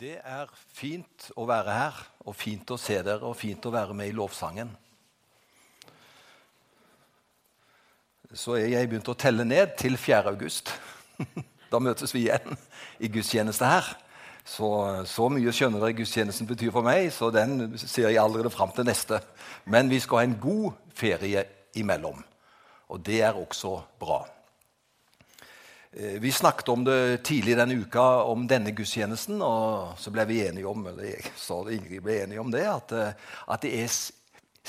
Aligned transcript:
Det 0.00 0.14
er 0.16 0.48
fint 0.72 1.26
å 1.36 1.44
være 1.44 1.72
her, 1.76 1.96
og 2.24 2.32
fint 2.32 2.70
å 2.72 2.78
se 2.80 2.94
dere, 3.04 3.20
og 3.20 3.36
fint 3.36 3.66
å 3.68 3.72
være 3.74 3.92
med 3.92 4.08
i 4.08 4.14
lovsangen. 4.16 4.70
Så 8.32 8.56
er 8.56 8.70
jeg 8.70 8.88
begynt 8.88 9.10
å 9.12 9.16
telle 9.18 9.44
ned 9.44 9.74
til 9.80 10.00
4. 10.00 10.22
august. 10.32 10.72
Da 11.70 11.78
møtes 11.78 12.10
vi 12.10 12.24
igjen 12.24 12.56
i 12.98 13.06
gudstjeneste 13.12 13.68
her. 13.68 13.92
Så, 14.42 14.66
så 15.06 15.28
mye 15.30 15.52
skjønner 15.54 15.84
dere 15.84 15.94
gudstjenesten 16.00 16.48
betyr 16.48 16.72
for 16.74 16.82
meg, 16.82 17.12
så 17.14 17.28
den 17.30 17.76
ser 17.78 18.08
jeg 18.08 18.18
allerede 18.18 18.50
fram 18.50 18.72
til 18.74 18.88
neste. 18.88 19.20
Men 19.70 19.92
vi 19.92 20.00
skal 20.02 20.18
ha 20.18 20.26
en 20.26 20.34
god 20.42 20.80
ferie 20.98 21.44
imellom, 21.78 22.24
og 22.90 23.04
det 23.06 23.20
er 23.28 23.38
også 23.38 23.76
bra. 24.02 24.24
Eh, 25.92 26.20
vi 26.20 26.32
snakket 26.32 26.68
om 26.68 26.84
det 26.84 27.24
tidlig 27.26 27.56
denne 27.58 27.74
uka, 27.74 28.22
om 28.22 28.44
denne 28.46 28.70
gudstjenesten. 28.70 29.40
Og 29.42 29.98
så 29.98 30.12
ble 30.14 30.26
vi 30.28 30.44
enige 30.46 30.70
om 30.70 30.84
eller 30.86 31.08
jeg 31.08 31.24
det, 31.26 31.74
Ingrid 31.74 32.04
ble 32.04 32.18
enige 32.22 32.42
om 32.42 32.52
det, 32.52 32.62
at, 32.70 32.92
eh, 32.94 33.30
at 33.50 33.64
det 33.66 33.72
er 33.74 33.88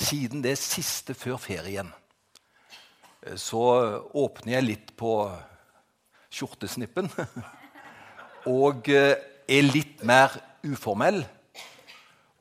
siden 0.02 0.42
det 0.42 0.56
siste 0.58 1.14
før 1.14 1.38
ferien, 1.38 1.92
eh, 3.22 3.38
så 3.38 3.62
åpner 4.18 4.56
jeg 4.56 4.66
litt 4.66 4.96
på 4.98 5.14
skjortesnippen. 6.34 7.12
Og 8.50 8.90
er 8.90 9.68
litt 9.68 10.02
mer 10.02 10.34
uformell. 10.66 11.22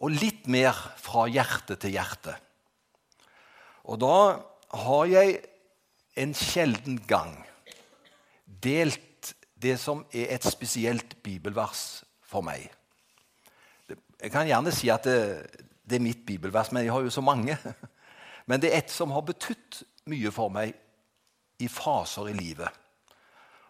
Og 0.01 0.17
litt 0.17 0.49
mer 0.49 0.73
fra 0.97 1.27
hjerte 1.29 1.77
til 1.77 1.93
hjerte. 1.99 2.33
Og 3.85 4.01
da 4.01 4.41
har 4.87 5.05
jeg 5.13 5.43
en 6.17 6.33
sjelden 6.33 6.97
gang 7.05 7.37
delt 8.63 9.35
det 9.61 9.77
som 9.81 10.05
er 10.13 10.35
et 10.35 10.47
spesielt 10.47 11.19
bibelvers 11.23 12.03
for 12.25 12.45
meg. 12.47 12.69
Jeg 14.21 14.33
kan 14.33 14.49
gjerne 14.49 14.73
si 14.75 14.91
at 14.93 15.05
det, 15.05 15.21
det, 15.85 15.99
er 15.99 16.05
mitt 16.05 16.25
bibelvers, 16.27 16.73
men 16.73 16.85
jeg 16.85 16.93
har 16.93 17.05
jo 17.05 17.13
så 17.13 17.25
mange. 17.25 17.57
Men 18.49 18.59
det 18.59 18.73
er 18.73 18.81
et 18.81 18.91
som 18.91 19.13
har 19.15 19.23
betydd 19.23 19.77
mye 20.11 20.31
for 20.35 20.51
meg 20.51 20.73
i 21.63 21.69
faser 21.71 22.33
i 22.33 22.35
livet. 22.35 22.81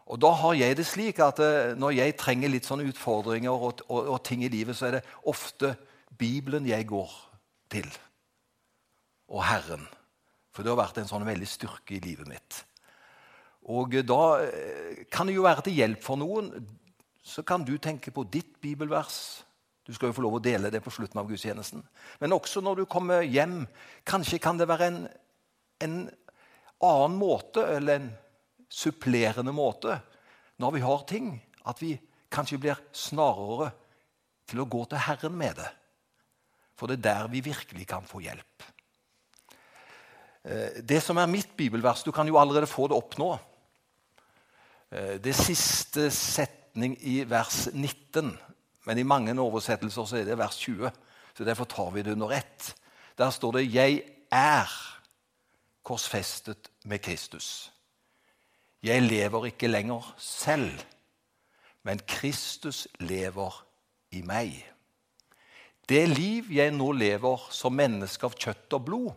Og 0.09 0.19
da 0.23 0.31
har 0.41 0.55
jeg 0.57 0.79
det 0.79 0.87
slik 0.89 1.19
at 1.21 1.43
eh, 1.45 1.75
når 1.77 1.99
jeg 1.99 2.17
trenger 2.17 2.49
litt 2.49 2.65
sånne 2.65 2.87
utfordringer 2.89 3.53
og, 3.53 3.83
og, 3.91 4.09
og 4.15 4.23
ting 4.25 4.45
i 4.47 4.49
livet, 4.49 4.79
så 4.79 4.89
er 4.89 4.97
det 4.97 5.03
ofte 5.29 5.75
Bibelen 6.17 6.67
jeg 6.71 6.87
går 6.89 7.13
til. 7.71 7.91
Og 9.29 9.45
Herren. 9.45 9.85
For 10.55 10.65
det 10.65 10.73
har 10.73 10.81
vært 10.81 11.03
en 11.03 11.11
sånn 11.11 11.29
veldig 11.29 11.51
styrke 11.51 11.99
i 11.99 12.03
livet 12.03 12.31
mitt. 12.31 12.63
Og 13.69 13.93
da 14.09 14.23
eh, 14.47 15.05
kan 15.13 15.29
det 15.29 15.37
jo 15.37 15.45
være 15.45 15.67
til 15.67 15.77
hjelp 15.77 16.03
for 16.05 16.21
noen. 16.21 16.53
Så 17.23 17.45
kan 17.47 17.65
du 17.67 17.77
tenke 17.79 18.13
på 18.15 18.25
ditt 18.25 18.57
bibelvers. 18.63 19.43
Du 19.85 19.93
skal 19.95 20.11
jo 20.11 20.17
få 20.17 20.25
lov 20.25 20.39
å 20.39 20.45
dele 20.45 20.71
det 20.73 20.83
på 20.85 20.93
slutten 20.95 21.21
av 21.21 21.29
gudstjenesten. 21.29 21.83
Men 22.21 22.37
også 22.37 22.63
når 22.65 22.83
du 22.83 22.89
kommer 22.91 23.27
hjem. 23.27 23.65
Kanskje 24.09 24.41
kan 24.43 24.61
det 24.61 24.69
være 24.71 24.89
en, 24.91 25.01
en 25.85 25.97
annen 26.81 27.19
måte, 27.21 27.65
eller 27.77 28.01
en 28.01 28.11
supplerende 28.71 29.53
måte, 29.53 29.99
når 30.63 30.77
vi 30.77 30.85
har 30.85 31.05
ting, 31.11 31.33
at 31.67 31.81
vi 31.83 31.97
kanskje 32.31 32.61
blir 32.63 32.81
snarere 32.95 33.73
til 34.51 34.63
å 34.63 34.69
gå 34.71 34.85
til 34.91 35.03
Herren 35.03 35.37
med 35.37 35.59
det. 35.59 35.69
For 36.79 36.89
det 36.89 37.01
er 37.01 37.09
der 37.09 37.33
vi 37.33 37.43
virkelig 37.45 37.87
kan 37.89 38.07
få 38.09 38.23
hjelp. 38.25 38.65
Eh, 40.45 40.81
det 40.87 41.03
som 41.05 41.19
er 41.21 41.29
mitt 41.29 41.51
bibelvers 41.57 42.01
Du 42.03 42.13
kan 42.17 42.29
jo 42.29 42.39
allerede 42.41 42.71
få 42.71 42.87
det 42.89 42.97
opp 42.97 43.19
nå. 43.21 43.35
Eh, 44.91 45.23
det 45.23 45.35
siste 45.39 46.11
setning 46.11 46.97
i 47.07 47.23
vers 47.31 47.69
19, 47.73 48.39
men 48.87 48.99
i 48.99 49.07
mange 49.07 49.37
oversettelser 49.39 50.05
så 50.05 50.19
er 50.19 50.27
det 50.27 50.39
vers 50.39 50.57
20. 50.59 50.91
Så 51.35 51.45
derfor 51.47 51.65
tar 51.65 51.91
vi 51.95 52.03
det 52.03 52.13
under 52.13 52.31
ett. 52.31 52.75
Der 53.19 53.31
står 53.31 53.53
det 53.53 53.75
'Jeg 53.75 54.03
er 54.31 54.67
korsfestet 55.85 56.71
med 56.85 56.99
Kristus'. 57.07 57.71
Jeg 58.83 59.03
lever 59.03 59.45
ikke 59.45 59.69
lenger 59.69 60.15
selv, 60.19 60.81
men 61.83 61.99
Kristus 61.99 62.89
lever 63.01 63.67
i 64.11 64.23
meg. 64.23 64.73
Det 65.89 66.09
liv 66.09 66.53
jeg 66.53 66.71
nå 66.71 66.93
lever 66.93 67.49
som 67.51 67.73
menneske 67.73 68.27
av 68.27 68.33
kjøtt 68.33 68.73
og 68.73 68.85
blod, 68.85 69.13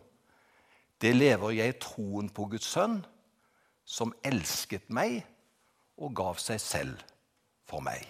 det 1.00 1.16
lever 1.16 1.50
jeg 1.50 1.68
i 1.68 1.78
troen 1.80 2.28
på 2.28 2.44
Guds 2.44 2.64
sønn, 2.64 3.06
som 3.84 4.14
elsket 4.24 4.90
meg 4.90 5.24
og 5.98 6.14
gav 6.16 6.38
seg 6.42 6.60
selv 6.60 7.02
for 7.68 7.84
meg. 7.84 8.02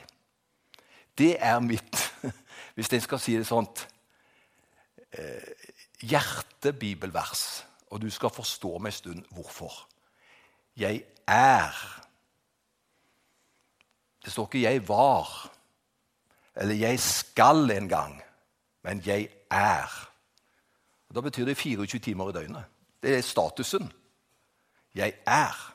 Det 1.19 1.37
er 1.39 1.61
mitt, 1.62 2.00
hvis 2.75 2.93
jeg 2.93 3.03
skal 3.05 3.21
si 3.22 3.37
det 3.39 3.47
sånt, 3.47 3.87
eh, 5.12 5.69
hjertebibelvers. 6.03 7.65
Og 7.95 8.03
du 8.03 8.09
skal 8.11 8.33
forstå 8.34 8.75
om 8.75 8.87
en 8.87 8.93
stund 8.93 9.25
hvorfor. 9.31 9.72
Jeg 10.77 11.05
er. 11.31 11.75
Det 14.25 14.33
står 14.33 14.47
ikke 14.47 14.62
'jeg 14.62 14.89
var' 14.89 15.51
eller 16.56 16.75
'jeg 16.75 17.01
skal 17.01 17.71
en 17.71 17.89
gang', 17.89 18.22
men 18.83 19.01
'jeg 19.01 19.28
er'. 19.51 20.09
Og 21.09 21.15
da 21.15 21.21
betyr 21.21 21.45
det 21.45 21.56
24 21.56 22.01
timer 22.01 22.28
i 22.28 22.33
døgnet. 22.33 22.65
Det 23.03 23.16
er 23.16 23.21
statusen. 23.21 23.93
Jeg 24.95 25.12
er 25.27 25.73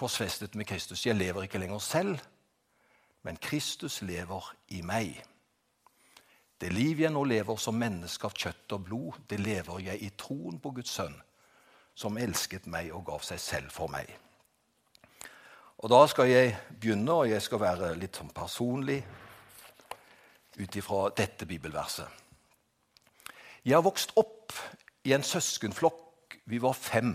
korsfestet 0.00 0.54
med 0.56 0.66
Kristus. 0.66 1.06
Jeg 1.06 1.18
lever 1.18 1.44
ikke 1.44 1.60
lenger 1.60 1.78
selv, 1.84 2.18
men 3.22 3.36
Kristus 3.36 4.00
lever 4.02 4.54
i 4.68 4.80
meg. 4.82 5.18
Det 6.60 6.72
liv 6.72 7.00
jeg 7.00 7.12
nå 7.12 7.24
lever 7.24 7.56
som 7.60 7.76
menneske 7.76 8.28
av 8.28 8.36
kjøtt 8.36 8.72
og 8.76 8.84
blod, 8.84 9.20
det 9.28 9.40
lever 9.40 9.84
jeg 9.84 10.02
i 10.04 10.10
troen 10.16 10.60
på 10.60 10.72
Guds 10.76 10.92
sønn, 10.96 11.16
som 11.94 12.18
elsket 12.20 12.68
meg 12.68 12.92
og 12.96 13.06
gav 13.08 13.24
seg 13.24 13.40
selv 13.40 13.72
for 13.72 13.92
meg. 13.92 14.08
Og 15.80 15.88
Da 15.88 16.06
skal 16.06 16.28
jeg 16.28 16.56
begynne, 16.80 17.12
og 17.12 17.30
jeg 17.30 17.42
skal 17.42 17.60
være 17.60 17.94
litt 17.96 18.16
sånn 18.16 18.32
personlig 18.36 18.98
ut 20.58 20.76
ifra 20.76 21.08
dette 21.16 21.46
bibelverset. 21.48 22.08
Jeg 23.64 23.76
har 23.76 23.84
vokst 23.84 24.12
opp 24.20 24.52
i 25.04 25.12
en 25.16 25.24
søskenflokk. 25.24 26.36
Vi 26.44 26.60
var 26.60 26.76
fem. 26.76 27.14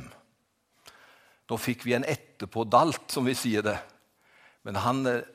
Da 1.50 1.58
fikk 1.62 1.86
vi 1.86 1.94
en 1.94 2.08
etterpådalt, 2.08 3.12
som 3.14 3.26
vi 3.28 3.36
sier 3.38 3.66
det. 3.66 3.78
Men 4.66 4.80
han 4.82 5.06
eh, 5.10 5.26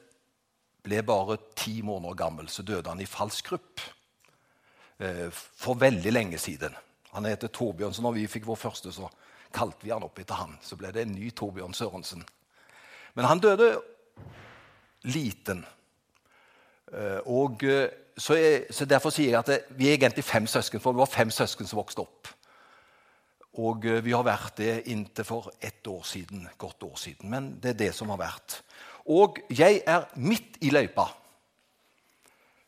ble 0.83 1.03
bare 1.07 1.39
ti 1.59 1.81
måneder 1.87 2.19
gammel, 2.19 2.49
så 2.51 2.65
døde 2.67 2.91
han 2.91 3.03
i 3.03 3.09
falskrupp 3.09 3.83
eh, 4.99 5.29
for 5.31 5.79
veldig 5.79 6.13
lenge 6.13 6.41
siden. 6.43 6.75
Han 7.15 7.27
heter 7.31 7.53
Torbjørn, 7.55 7.95
så 7.95 8.03
når 8.03 8.19
vi 8.19 8.29
fikk 8.31 8.49
vår 8.49 8.59
første, 8.59 8.93
så 8.95 9.11
kalte 9.55 9.87
vi 9.87 9.95
han 9.95 10.07
opp 10.07 10.19
etter 10.23 10.39
han. 10.39 10.57
Så 10.63 10.79
ble 10.79 10.91
det 10.95 11.07
en 11.07 11.15
ny 11.15 11.31
Torbjørn 11.35 11.75
Sørensen. 11.75 12.25
Men 13.15 13.27
han 13.31 13.43
døde 13.43 13.73
liten. 15.07 15.63
Eh, 16.91 17.23
og 17.31 17.63
så, 18.19 18.35
jeg, 18.35 18.67
så 18.75 18.87
Derfor 18.87 19.15
sier 19.15 19.37
jeg 19.37 19.41
at 19.41 19.71
vi 19.79 19.89
er 19.89 19.99
egentlig 19.99 20.27
fem 20.27 20.47
søsken, 20.51 20.83
for 20.83 20.95
det 20.95 21.05
var 21.05 21.15
fem 21.15 21.31
søsken 21.31 21.71
som 21.71 21.79
vokste 21.79 22.03
opp. 22.03 22.35
Og 23.61 23.85
eh, 23.85 24.01
vi 24.05 24.15
har 24.17 24.25
vært 24.27 24.57
det 24.61 24.75
inntil 24.93 25.27
for 25.29 25.51
ett 25.61 25.87
år 25.91 26.03
siden, 26.07 26.47
godt 26.59 26.87
år 26.87 26.97
siden. 27.01 27.31
Men 27.33 27.53
det 27.61 27.75
er 27.75 27.81
det 27.85 27.93
som 27.97 28.13
har 28.13 28.21
vært. 28.21 28.61
Og 29.11 29.41
jeg 29.53 29.83
er 29.89 30.09
midt 30.21 30.59
i 30.65 30.73
løypa. 30.73 31.09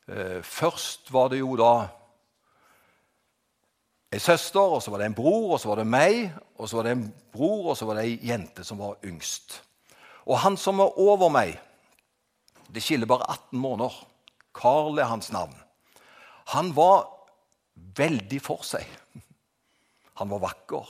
Eh, 0.08 0.40
først 0.42 1.12
var 1.14 1.32
det 1.32 1.40
jo 1.40 1.56
da 1.60 1.72
ei 4.12 4.20
søster, 4.20 4.60
og 4.60 4.82
så 4.84 4.92
var 4.92 5.00
det 5.00 5.10
en 5.10 5.16
bror, 5.16 5.54
og 5.54 5.60
så 5.60 5.70
var 5.70 5.80
det 5.80 5.88
meg, 5.88 6.32
og 6.58 6.68
så 6.68 6.78
var 6.78 6.88
det 6.88 6.96
en 6.98 7.06
bror, 7.32 7.70
og 7.72 7.76
så 7.78 7.88
var 7.88 7.96
det 7.96 8.08
ei 8.10 8.18
jente 8.28 8.64
som 8.66 8.82
var 8.82 8.98
yngst. 9.08 9.60
Og 10.28 10.40
han 10.42 10.58
som 10.60 10.78
var 10.78 10.98
over 11.00 11.32
meg 11.32 11.58
Det 12.72 12.80
skiller 12.80 13.04
bare 13.04 13.26
18 13.28 13.58
måneder. 13.60 13.92
Carl 14.56 14.96
er 14.98 15.04
hans 15.04 15.26
navn. 15.32 15.52
Han 16.54 16.70
var 16.72 17.02
veldig 17.74 18.38
for 18.40 18.64
seg. 18.64 18.86
Han 20.20 20.30
var 20.32 20.42
vakker. 20.42 20.88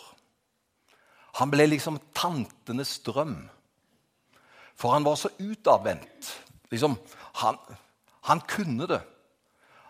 Han 1.41 1.53
ble 1.53 1.67
liksom 1.71 2.01
tantenes 2.17 2.99
drøm. 3.07 3.37
For 4.77 4.93
han 4.93 5.07
var 5.07 5.17
så 5.17 5.31
utadvendt. 5.39 6.33
Liksom, 6.73 6.97
han, 7.41 7.59
han, 8.29 8.41
kunne 8.49 8.89
det. 8.91 9.01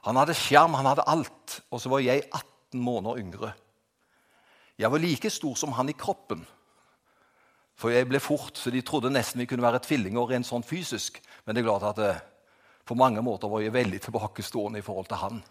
Han 0.06 0.18
hadde 0.20 0.36
skjerm, 0.36 0.74
han 0.78 0.90
hadde 0.90 1.06
alt. 1.08 1.60
Og 1.70 1.80
så 1.82 1.90
var 1.92 2.04
jeg 2.04 2.26
18 2.28 2.82
måneder 2.82 3.22
yngre. 3.22 3.52
Jeg 4.78 4.90
var 4.90 5.02
like 5.02 5.30
stor 5.30 5.56
som 5.58 5.74
han 5.78 5.90
i 5.90 5.96
kroppen. 5.98 6.44
For 7.78 7.90
jeg 7.90 8.06
ble 8.10 8.20
fort, 8.22 8.58
så 8.58 8.70
de 8.70 8.82
trodde 8.84 9.10
nesten 9.10 9.40
vi 9.42 9.48
kunne 9.50 9.64
være 9.64 9.82
tvillinger 9.82 10.28
rent 10.30 10.46
sånn 10.46 10.66
fysisk. 10.66 11.18
Men 11.44 11.56
det 11.56 11.62
er 11.62 11.70
klart 11.70 11.88
at 11.90 11.98
det, 11.98 12.12
eh, 12.16 12.28
på 12.86 12.94
mange 12.98 13.22
måter 13.22 13.48
var 13.48 13.62
jeg 13.62 13.72
veldig 13.72 14.00
tilbakestående 14.02 14.80
i 14.80 14.84
forhold 14.84 15.06
til 15.06 15.20
han. 15.20 15.42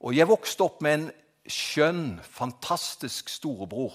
Og 0.00 0.14
jeg 0.16 0.28
vokste 0.28 0.64
opp 0.64 0.80
med 0.82 0.94
en 0.94 1.10
skjønn, 1.48 2.18
fantastisk 2.22 3.28
storebror 3.32 3.94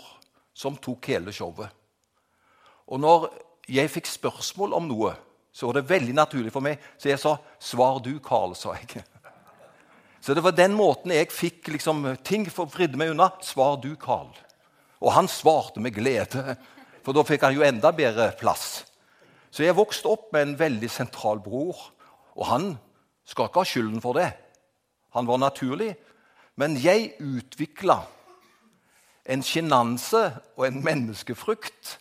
som 0.54 0.78
tok 0.78 1.08
hele 1.14 1.34
showet. 1.34 1.70
Og 2.90 3.00
når 3.00 3.30
jeg 3.70 3.92
fikk 3.94 4.10
spørsmål 4.10 4.74
om 4.78 4.90
noe, 4.90 5.14
Så 5.54 5.68
var 5.70 5.74
det 5.78 5.90
veldig 5.90 6.16
naturlig 6.18 6.52
for 6.52 6.66
meg. 6.66 6.80
Så 6.98 7.10
jeg 7.10 7.20
sa 7.20 7.38
'Svar 7.60 8.02
du, 8.02 8.20
Carl', 8.20 8.56
sa 8.56 8.74
jeg. 8.74 9.04
Så 10.22 10.34
det 10.34 10.44
var 10.44 10.52
den 10.52 10.74
måten 10.74 11.12
jeg 11.12 11.30
fikk 11.32 11.68
liksom, 11.68 12.18
ting 12.24 12.50
fridde 12.50 12.98
meg 12.98 13.12
unna. 13.12 13.30
'Svar 13.40 13.80
du, 13.82 13.96
Carl'. 13.96 14.34
Og 15.00 15.14
han 15.14 15.28
svarte 15.28 15.80
med 15.80 15.94
glede, 15.94 16.58
for 17.04 17.14
da 17.14 17.22
fikk 17.22 17.42
han 17.42 17.54
jo 17.54 17.62
enda 17.62 17.92
bedre 17.92 18.32
plass. 18.40 18.86
Så 19.52 19.64
jeg 19.64 19.76
vokste 19.76 20.10
opp 20.10 20.34
med 20.34 20.42
en 20.42 20.60
veldig 20.60 20.90
sentral 20.90 21.40
bror, 21.40 21.92
og 22.36 22.46
han 22.46 22.80
skal 23.26 23.46
ikke 23.46 23.60
ha 23.60 23.64
skylden 23.64 24.02
for 24.02 24.14
det. 24.14 24.34
Han 25.14 25.28
var 25.28 25.38
naturlig. 25.38 25.96
Men 26.60 26.76
jeg 26.78 27.16
utvikla 27.18 28.04
en 29.26 29.44
sjenanse 29.46 30.22
og 30.58 30.66
en 30.68 30.82
menneskefrykt. 30.84 31.98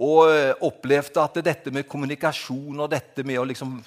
Og 0.00 0.30
eh, 0.30 0.52
opplevde 0.64 1.22
at 1.22 1.40
dette 1.44 1.72
med 1.74 1.88
kommunikasjon 1.90 2.78
og 2.78 2.90
dette 2.92 3.24
med 3.26 3.40
å 3.40 3.46
liksom 3.48 3.78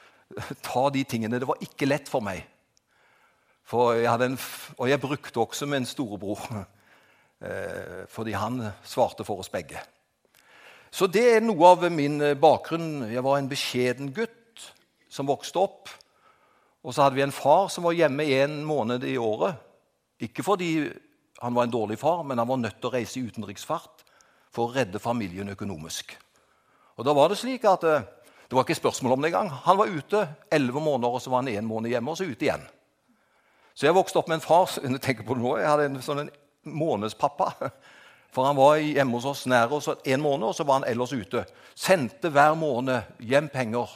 ta 0.68 0.84
de 0.94 1.02
tingene 1.04 1.40
Det 1.42 1.48
var 1.48 1.64
ikke 1.64 1.88
lett 1.88 2.08
for 2.08 2.24
meg. 2.24 2.44
For 3.68 3.96
jeg 3.96 4.26
en, 4.26 4.36
og 4.76 4.88
jeg 4.90 5.00
brukte 5.00 5.40
også 5.40 5.66
min 5.70 5.86
storebror, 5.88 6.40
eh, 7.46 8.04
fordi 8.10 8.36
han 8.36 8.60
svarte 8.84 9.24
for 9.24 9.42
oss 9.42 9.52
begge. 9.52 9.80
Så 10.92 11.08
det 11.08 11.24
er 11.36 11.44
noe 11.44 11.72
av 11.72 11.86
min 11.88 12.18
bakgrunn. 12.36 13.08
Jeg 13.08 13.24
var 13.24 13.38
en 13.38 13.48
beskjeden 13.48 14.10
gutt 14.12 14.66
som 15.08 15.28
vokste 15.28 15.62
opp. 15.62 15.88
Og 16.82 16.94
så 16.94 17.04
hadde 17.04 17.18
vi 17.18 17.24
en 17.24 17.34
far 17.34 17.68
som 17.70 17.86
var 17.86 17.94
hjemme 17.94 18.26
en 18.42 18.62
måned 18.66 19.04
i 19.06 19.14
året. 19.18 19.54
Ikke 20.22 20.42
fordi 20.42 20.90
han 21.42 21.54
var 21.54 21.66
en 21.66 21.74
dårlig 21.74 21.98
far, 21.98 22.22
men 22.22 22.38
han 22.38 22.48
var 22.48 22.58
nødt 22.58 22.80
til 22.80 22.90
å 22.90 22.94
reise 22.94 23.18
i 23.18 23.26
utenriksfart 23.26 24.04
for 24.52 24.68
å 24.68 24.74
redde 24.74 25.02
familien 25.02 25.50
økonomisk. 25.54 26.14
Og 26.98 27.06
da 27.06 27.14
var 27.16 27.32
Det 27.32 27.38
slik 27.40 27.64
at 27.64 27.84
eh, 27.84 28.04
det 28.48 28.56
var 28.56 28.66
ikke 28.66 28.76
spørsmål 28.82 29.12
om 29.12 29.22
det 29.22 29.32
engang. 29.32 29.48
Han 29.64 29.78
var 29.78 29.88
ute 29.88 30.28
elleve 30.52 30.80
måneder, 30.80 31.08
og 31.08 31.22
så 31.22 31.30
var 31.30 31.42
han 31.42 31.48
én 31.48 31.66
måned 31.66 31.90
hjemme, 31.90 32.10
og 32.10 32.18
så 32.18 32.28
ute 32.28 32.44
igjen. 32.44 32.66
Så 33.74 33.86
jeg 33.86 33.96
vokste 33.96 34.18
opp 34.20 34.28
med 34.28 34.38
en 34.38 34.44
far 34.44 34.68
jeg 34.82 35.00
tenker 35.00 35.24
på 35.24 35.34
det 35.34 35.42
nå, 35.42 35.56
jeg 35.58 35.70
hadde 35.70 35.88
en 35.88 36.02
sånn 36.04 36.26
en 36.26 36.32
månedspappa. 36.68 37.70
For 38.32 38.44
han 38.48 38.56
var 38.56 38.76
hjemme 38.76 39.16
hos 39.18 39.28
oss 39.28 39.46
nær 39.48 39.72
oss 39.72 39.88
en 39.88 40.22
måned, 40.22 40.50
og 40.50 40.54
så 40.56 40.64
var 40.68 40.80
han 40.80 40.88
ellers 40.88 41.12
ute. 41.12 41.46
Sendte 41.74 42.30
hver 42.32 42.54
måned 42.56 43.18
hjem 43.24 43.48
penger, 43.52 43.88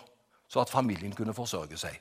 så 0.49 0.65
at 0.65 0.73
familien 0.73 1.15
kunne 1.17 1.37
forsørge 1.37 1.79
seg. 1.81 2.01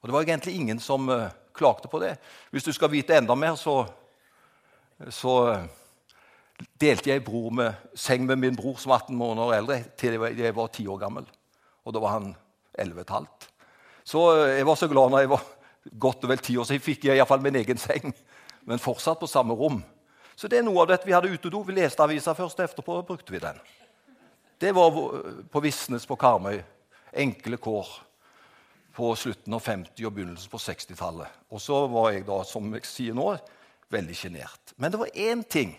Og 0.00 0.08
Det 0.08 0.12
var 0.12 0.22
egentlig 0.22 0.54
ingen 0.56 0.80
som 0.80 1.08
uh, 1.08 1.28
klagde 1.54 1.88
på 1.88 2.00
det. 2.00 2.14
Hvis 2.50 2.64
du 2.64 2.72
skal 2.72 2.90
vite 2.90 3.16
enda 3.16 3.34
mer, 3.36 3.54
så, 3.60 3.84
så 5.12 5.34
delte 6.80 7.10
jeg 7.10 7.24
med, 7.52 7.74
seng 7.94 8.24
med 8.26 8.38
min 8.38 8.56
bror 8.56 8.78
som 8.80 8.92
18 8.92 9.16
måneder 9.16 9.58
eldre 9.58 9.82
til 9.96 10.16
jeg 10.16 10.56
var 10.56 10.68
10 10.68 10.88
år 10.88 10.98
gammel. 10.98 11.28
Og 11.84 11.92
da 11.92 12.00
var 12.00 12.16
han 12.16 12.34
11,5. 12.78 13.26
Så 14.04 14.18
uh, 14.18 14.48
jeg 14.56 14.66
var 14.66 14.74
så 14.74 14.88
glad 14.88 15.10
når 15.10 15.20
jeg 15.20 15.34
var 15.36 15.46
godt 15.92 16.24
og 16.24 16.30
vel 16.32 16.38
10 16.38 16.56
år, 16.56 16.64
så 16.64 16.76
jeg 16.76 16.84
fikk 16.84 17.04
jeg 17.04 17.20
iallfall 17.20 17.44
min 17.44 17.60
egen 17.60 17.78
seng. 17.78 18.14
Men 18.64 18.80
fortsatt 18.80 19.20
på 19.20 19.28
samme 19.28 19.54
rom. 19.54 19.82
Så 20.36 20.48
det 20.48 20.60
er 20.60 20.64
noe 20.64 20.80
av 20.80 20.88
dette 20.88 21.04
vi 21.04 21.12
hadde 21.12 21.28
utedo. 21.28 21.60
Vi 21.64 21.76
leste 21.76 22.00
avisa 22.00 22.32
først, 22.32 22.60
etterpå 22.60 23.02
brukte 23.04 23.32
vi 23.32 23.40
den. 23.42 23.58
Det 24.60 24.72
var 24.76 24.92
på 25.52 25.60
Visnes 25.60 26.06
på 26.08 26.16
Karmøy. 26.16 26.62
Enkle 27.12 27.58
kår 27.60 27.88
på 28.94 29.12
slutten 29.16 29.54
av 29.54 29.62
50- 29.64 30.06
og 30.06 30.14
begynnelsen 30.14 30.50
på 30.52 30.60
60-tallet. 30.60 31.40
Og 31.50 31.62
så 31.62 31.78
var 31.90 32.10
jeg 32.14 32.26
da, 32.28 32.40
som 32.46 32.72
jeg 32.74 32.88
sier 32.88 33.16
nå, 33.16 33.32
veldig 33.90 34.16
sjenert. 34.16 34.74
Men 34.76 34.92
det 34.92 35.00
var 35.00 35.14
én 35.14 35.42
ting 35.46 35.74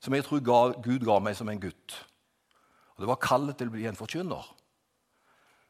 som 0.00 0.14
jeg 0.16 0.24
tror 0.24 0.42
ga, 0.44 0.60
Gud 0.80 1.04
ga 1.04 1.18
meg 1.20 1.36
som 1.36 1.48
en 1.52 1.60
gutt. 1.60 1.96
Og 2.96 3.04
Det 3.04 3.08
var 3.08 3.20
kallet 3.22 3.56
til 3.56 3.68
å 3.70 3.74
bli 3.74 3.86
en 3.88 3.98
forkynner. 3.98 4.48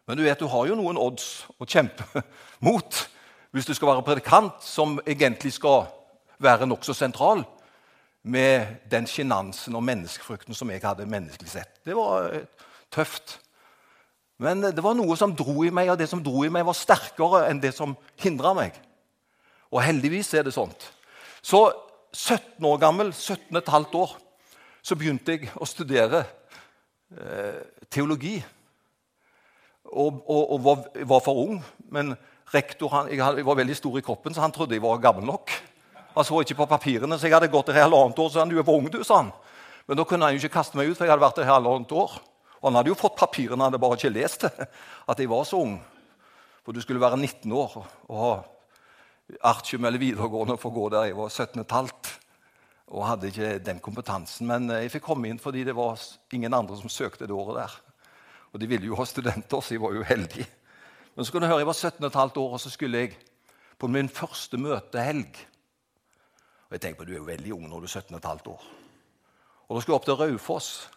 Men 0.06 0.19
du 0.19 0.25
vet, 0.25 0.38
du 0.38 0.50
har 0.50 0.67
jo 0.67 0.79
noen 0.79 0.99
odds 0.99 1.47
å 1.59 1.67
kjempe 1.69 2.25
mot 2.67 3.06
hvis 3.50 3.67
du 3.67 3.75
skal 3.75 3.93
være 3.93 4.06
predikant, 4.06 4.62
som 4.62 4.99
egentlig 5.06 5.53
skal 5.56 5.88
være 6.43 6.69
nokså 6.71 6.94
sentral 6.94 7.43
med 8.23 8.76
den 8.91 9.06
sjenansen 9.11 9.75
og 9.75 9.85
menneskefrukten 9.87 10.55
som 10.55 10.71
jeg 10.71 10.83
hadde 10.85 11.09
menneskelig 11.09 11.50
sett. 11.50 11.81
Det 11.87 11.97
var 11.97 12.31
eh, 12.35 12.67
tøft. 12.93 13.38
Men 14.41 14.65
det 14.65 14.81
var 14.81 14.97
noe 14.97 15.17
som 15.21 15.35
dro 15.37 15.67
i 15.67 15.73
meg, 15.75 15.91
og 15.93 15.99
det 16.01 16.09
som 16.09 16.23
dro 16.25 16.47
i 16.47 16.53
meg, 16.53 16.65
var 16.65 16.77
sterkere 16.77 17.45
enn 17.51 17.61
det 17.61 17.75
som 17.77 17.93
hindra 18.23 18.55
meg. 18.57 18.79
Og 19.69 19.83
heldigvis 19.85 20.33
er 20.35 20.47
det 20.47 20.55
sånt. 20.57 20.87
Så 21.45 21.69
17 22.13 22.65
år 22.65 22.81
gammel, 22.81 23.13
17 23.13 23.61
15 23.61 23.99
år, 24.01 24.15
så 24.83 24.97
begynte 24.97 25.37
jeg 25.37 25.51
å 25.61 25.69
studere 25.69 26.25
eh, 27.13 27.61
teologi. 27.93 28.39
Og, 29.91 30.23
og, 30.25 30.43
og 30.55 30.65
var, 30.65 30.89
var, 31.13 31.23
for 31.25 31.45
ung. 31.45 31.61
Men 31.93 32.15
rektor 32.55 32.91
han, 32.97 33.13
jeg, 33.13 33.45
var 33.47 33.61
veldig 33.61 33.77
stor 33.77 34.01
i 34.01 34.05
kroppen, 34.05 34.35
så 34.35 34.43
han 34.43 34.57
trodde 34.57 34.79
jeg 34.79 34.85
var 34.85 35.03
gammel 35.05 35.29
nok. 35.29 35.53
Han 36.17 36.27
så 36.27 36.41
ikke 36.41 36.63
på 36.63 36.71
papirene, 36.71 37.19
så 37.19 37.29
jeg 37.29 37.37
hadde 37.37 37.53
gått 37.53 37.71
et 37.71 37.79
halvannet 37.79 38.19
år. 38.19 38.33
så 38.33 38.41
han, 38.41 38.51
du 38.51 38.59
er 38.59 38.67
for 38.67 38.81
ung, 38.81 38.89
du, 38.89 39.03
sa 39.05 39.21
han. 39.21 39.33
Men 39.85 40.01
da 40.01 40.09
kunne 40.09 40.27
han 40.27 40.35
jo 40.35 40.41
ikke 40.41 40.57
kaste 40.57 40.81
meg 40.81 40.89
ut, 40.89 40.97
for 40.97 41.05
jeg 41.05 41.13
hadde 41.13 41.29
vært 41.29 41.45
et 41.45 41.51
halvannet 41.51 41.93
år. 41.93 42.17
Og 42.61 42.69
han 42.69 42.77
hadde 42.77 42.93
jo 42.93 42.99
fått 42.99 43.17
papirene, 43.17 43.57
han 43.57 43.71
hadde 43.71 43.81
bare 43.81 43.97
ikke 43.97 44.12
lest 44.12 44.45
det, 44.45 44.69
at 45.11 45.21
jeg 45.21 45.31
var 45.31 45.47
så 45.49 45.62
ung. 45.65 45.79
For 46.65 46.77
du 46.77 46.81
skulle 46.85 47.01
være 47.01 47.17
19 47.17 47.53
år 47.57 47.77
og 47.81 48.17
ha 48.21 48.33
artium 49.53 49.87
eller 49.89 50.03
videregående 50.03 50.59
for 50.61 50.73
å 50.73 50.77
gå 50.77 50.89
der. 50.93 51.09
Jeg 51.09 51.17
var 51.19 51.31
17 51.33 51.65
15 51.65 52.19
og 52.91 53.07
hadde 53.07 53.31
ikke 53.31 53.51
den 53.62 53.81
kompetansen. 53.83 54.49
Men 54.51 54.69
jeg 54.75 54.91
fikk 54.97 55.07
komme 55.07 55.31
inn 55.31 55.41
fordi 55.41 55.62
det 55.67 55.77
var 55.79 56.01
ingen 56.35 56.55
andre 56.57 56.77
som 56.79 56.91
søkte 56.93 57.29
det 57.29 57.37
året 57.37 57.62
der. 57.62 57.77
Og 58.51 58.61
de 58.61 58.69
ville 58.71 58.91
jo 58.91 58.99
ha 58.99 59.07
studenter, 59.07 59.62
så 59.62 59.77
jeg 59.77 59.83
var 59.83 59.95
jo 59.95 60.07
heldig. 60.07 60.47
Men 61.15 61.27
så 61.27 61.33
kunne 61.33 61.47
du 61.47 61.53
høre, 61.53 61.62
jeg 61.62 61.71
var 61.71 61.79
17 61.79 62.11
15 62.11 62.43
år, 62.43 62.57
og 62.57 62.61
så 62.62 62.73
skulle 62.73 63.05
jeg 63.05 63.17
på 63.81 63.89
min 63.89 64.11
første 64.12 64.59
møtehelg 64.61 65.39
Og 66.69 66.77
jeg 66.77 66.81
tenker 66.81 67.01
på, 67.01 67.05
Du 67.09 67.12
er 67.12 67.19
jo 67.19 67.27
veldig 67.27 67.53
ung 67.55 67.69
når 67.69 67.81
du 67.81 67.87
er 67.89 67.95
17 67.99 68.21
15 68.21 68.53
år. 68.53 68.65
Og 69.69 69.77
Da 69.77 69.81
skulle 69.81 69.95
jeg 69.95 70.01
opp 70.01 70.05
til 70.05 70.19
Raufoss 70.21 70.91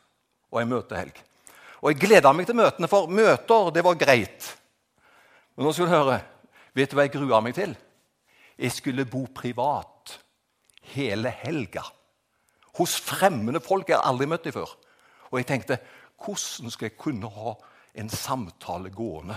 og 0.52 0.62
en 0.62 0.70
møtehelg. 0.70 1.24
Og 1.84 1.92
jeg 1.92 2.00
gleda 2.00 2.32
meg 2.32 2.48
til 2.48 2.56
møtene, 2.56 2.88
for 2.88 3.12
møter 3.12 3.74
det 3.76 3.84
var 3.84 4.00
greit. 4.00 4.46
Men 5.54 5.68
nå 5.68 5.74
skal 5.76 5.90
du 5.90 5.92
høre. 5.92 6.22
Vet 6.74 6.90
du 6.90 6.96
hva 6.96 7.04
jeg 7.04 7.12
grua 7.18 7.42
meg 7.44 7.58
til? 7.58 7.74
Jeg 8.56 8.72
skulle 8.72 9.04
bo 9.10 9.26
privat 9.36 10.16
hele 10.94 11.34
helga. 11.44 11.84
Hos 12.80 12.96
fremmede 13.04 13.62
folk 13.62 13.92
jeg 13.92 14.00
har 14.00 14.08
aldri 14.08 14.30
møtt 14.32 14.48
dem 14.48 14.56
før. 14.56 14.72
Og 15.32 15.42
jeg 15.42 15.50
tenkte 15.50 15.82
hvordan 16.24 16.72
skal 16.72 16.88
jeg 16.88 16.98
kunne 16.98 17.28
ha 17.36 17.54
en 18.00 18.10
samtale 18.10 18.88
gående 18.94 19.36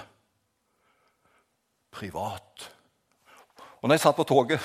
privat? 1.90 2.68
Og 3.82 3.88
når 3.88 3.98
jeg 3.98 4.04
satt 4.06 4.20
på 4.20 4.28
toget 4.28 4.62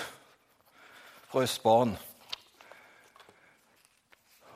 fra 1.31 1.41
Østbanen 1.41 1.97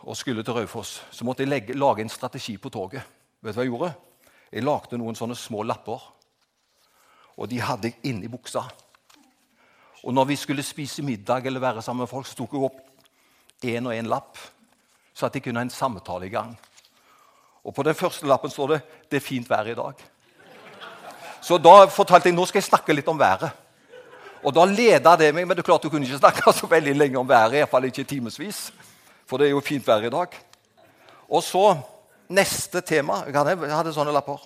og 0.06 0.18
skulle 0.18 0.44
til 0.46 0.54
Raufoss, 0.54 1.00
så 1.10 1.26
måtte 1.26 1.42
jeg 1.42 1.50
legge, 1.50 1.74
lage 1.74 2.06
en 2.06 2.14
strategi 2.14 2.60
på 2.62 2.70
toget. 2.70 3.15
Vet 3.46 3.54
du 3.54 3.60
hva 3.60 3.64
jeg 3.66 3.70
gjorde? 3.70 3.92
Jeg 4.50 4.66
lagde 4.66 4.98
noen 4.98 5.18
sånne 5.18 5.36
små 5.38 5.62
lapper. 5.62 6.02
Og 7.38 7.50
de 7.52 7.60
hadde 7.62 7.92
jeg 7.92 8.10
inni 8.10 8.30
buksa. 8.32 8.64
Og 10.02 10.14
når 10.14 10.32
vi 10.32 10.38
skulle 10.40 10.66
spise 10.66 11.06
middag 11.06 11.46
eller 11.46 11.62
være 11.62 11.84
sammen 11.86 12.06
med 12.06 12.10
folk, 12.10 12.26
så 12.26 12.40
tok 12.40 12.56
jeg 12.56 12.66
opp 12.66 12.82
én 13.66 13.86
og 13.86 13.94
én 13.94 14.10
lapp, 14.10 14.40
så 15.14 15.28
at 15.28 15.38
de 15.38 15.44
kunne 15.46 15.62
ha 15.62 15.66
en 15.66 15.74
samtale 15.74 16.26
i 16.26 16.34
gang. 16.34 16.56
Og 17.66 17.74
På 17.74 17.84
den 17.84 17.96
første 17.96 18.26
lappen 18.26 18.50
står 18.50 18.68
det 18.68 18.82
'Det 19.10 19.18
er 19.18 19.28
fint 19.28 19.50
vær 19.50 19.68
i 19.68 19.76
dag'. 19.76 20.02
Så 21.42 21.58
da 21.58 21.86
fortalte 21.86 22.30
jeg 22.30 22.36
nå 22.36 22.46
skal 22.46 22.60
jeg 22.60 22.70
snakke 22.70 22.94
litt 22.94 23.08
om 23.08 23.20
været. 23.20 23.52
Og 24.44 24.54
Da 24.54 24.66
leda 24.66 25.16
det 25.16 25.34
meg, 25.36 25.48
men 25.48 25.58
det 25.58 25.66
klart 25.66 25.84
du 25.84 25.90
kunne 25.90 26.06
ikke 26.06 26.18
snakke 26.18 26.54
så 26.54 26.68
veldig 26.68 26.96
lenge 26.96 27.20
om 27.20 27.30
været. 27.30 27.64
I 27.64 27.66
fall 27.66 27.86
ikke 27.86 28.04
timevis. 28.04 28.74
For 29.26 29.38
det 29.38 29.48
er 29.48 29.52
jo 29.52 29.60
fint 29.60 29.88
vær 29.88 30.02
i 30.04 30.10
dag. 30.10 30.28
Og 31.30 31.44
så 31.44 31.82
neste 32.30 32.82
tema 32.82 33.24
Jeg 33.28 33.36
hadde, 33.36 33.94
sånne 33.94 34.14
lapper. 34.16 34.42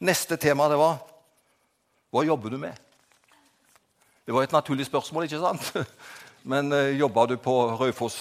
Neste 0.00 0.38
tema 0.40 0.68
det 0.70 0.78
var 0.80 1.00
Hva 2.12 2.24
jobber 2.24 2.54
du 2.54 2.58
med? 2.60 2.76
Det 4.24 4.34
var 4.34 4.44
et 4.44 4.52
naturlig 4.52 4.84
spørsmål, 4.88 5.24
ikke 5.24 5.40
sant? 5.40 5.88
Men 6.50 6.72
eh, 6.72 6.98
jobba 7.00 7.26
du 7.26 7.36
på 7.40 7.54
Raufoss, 7.80 8.18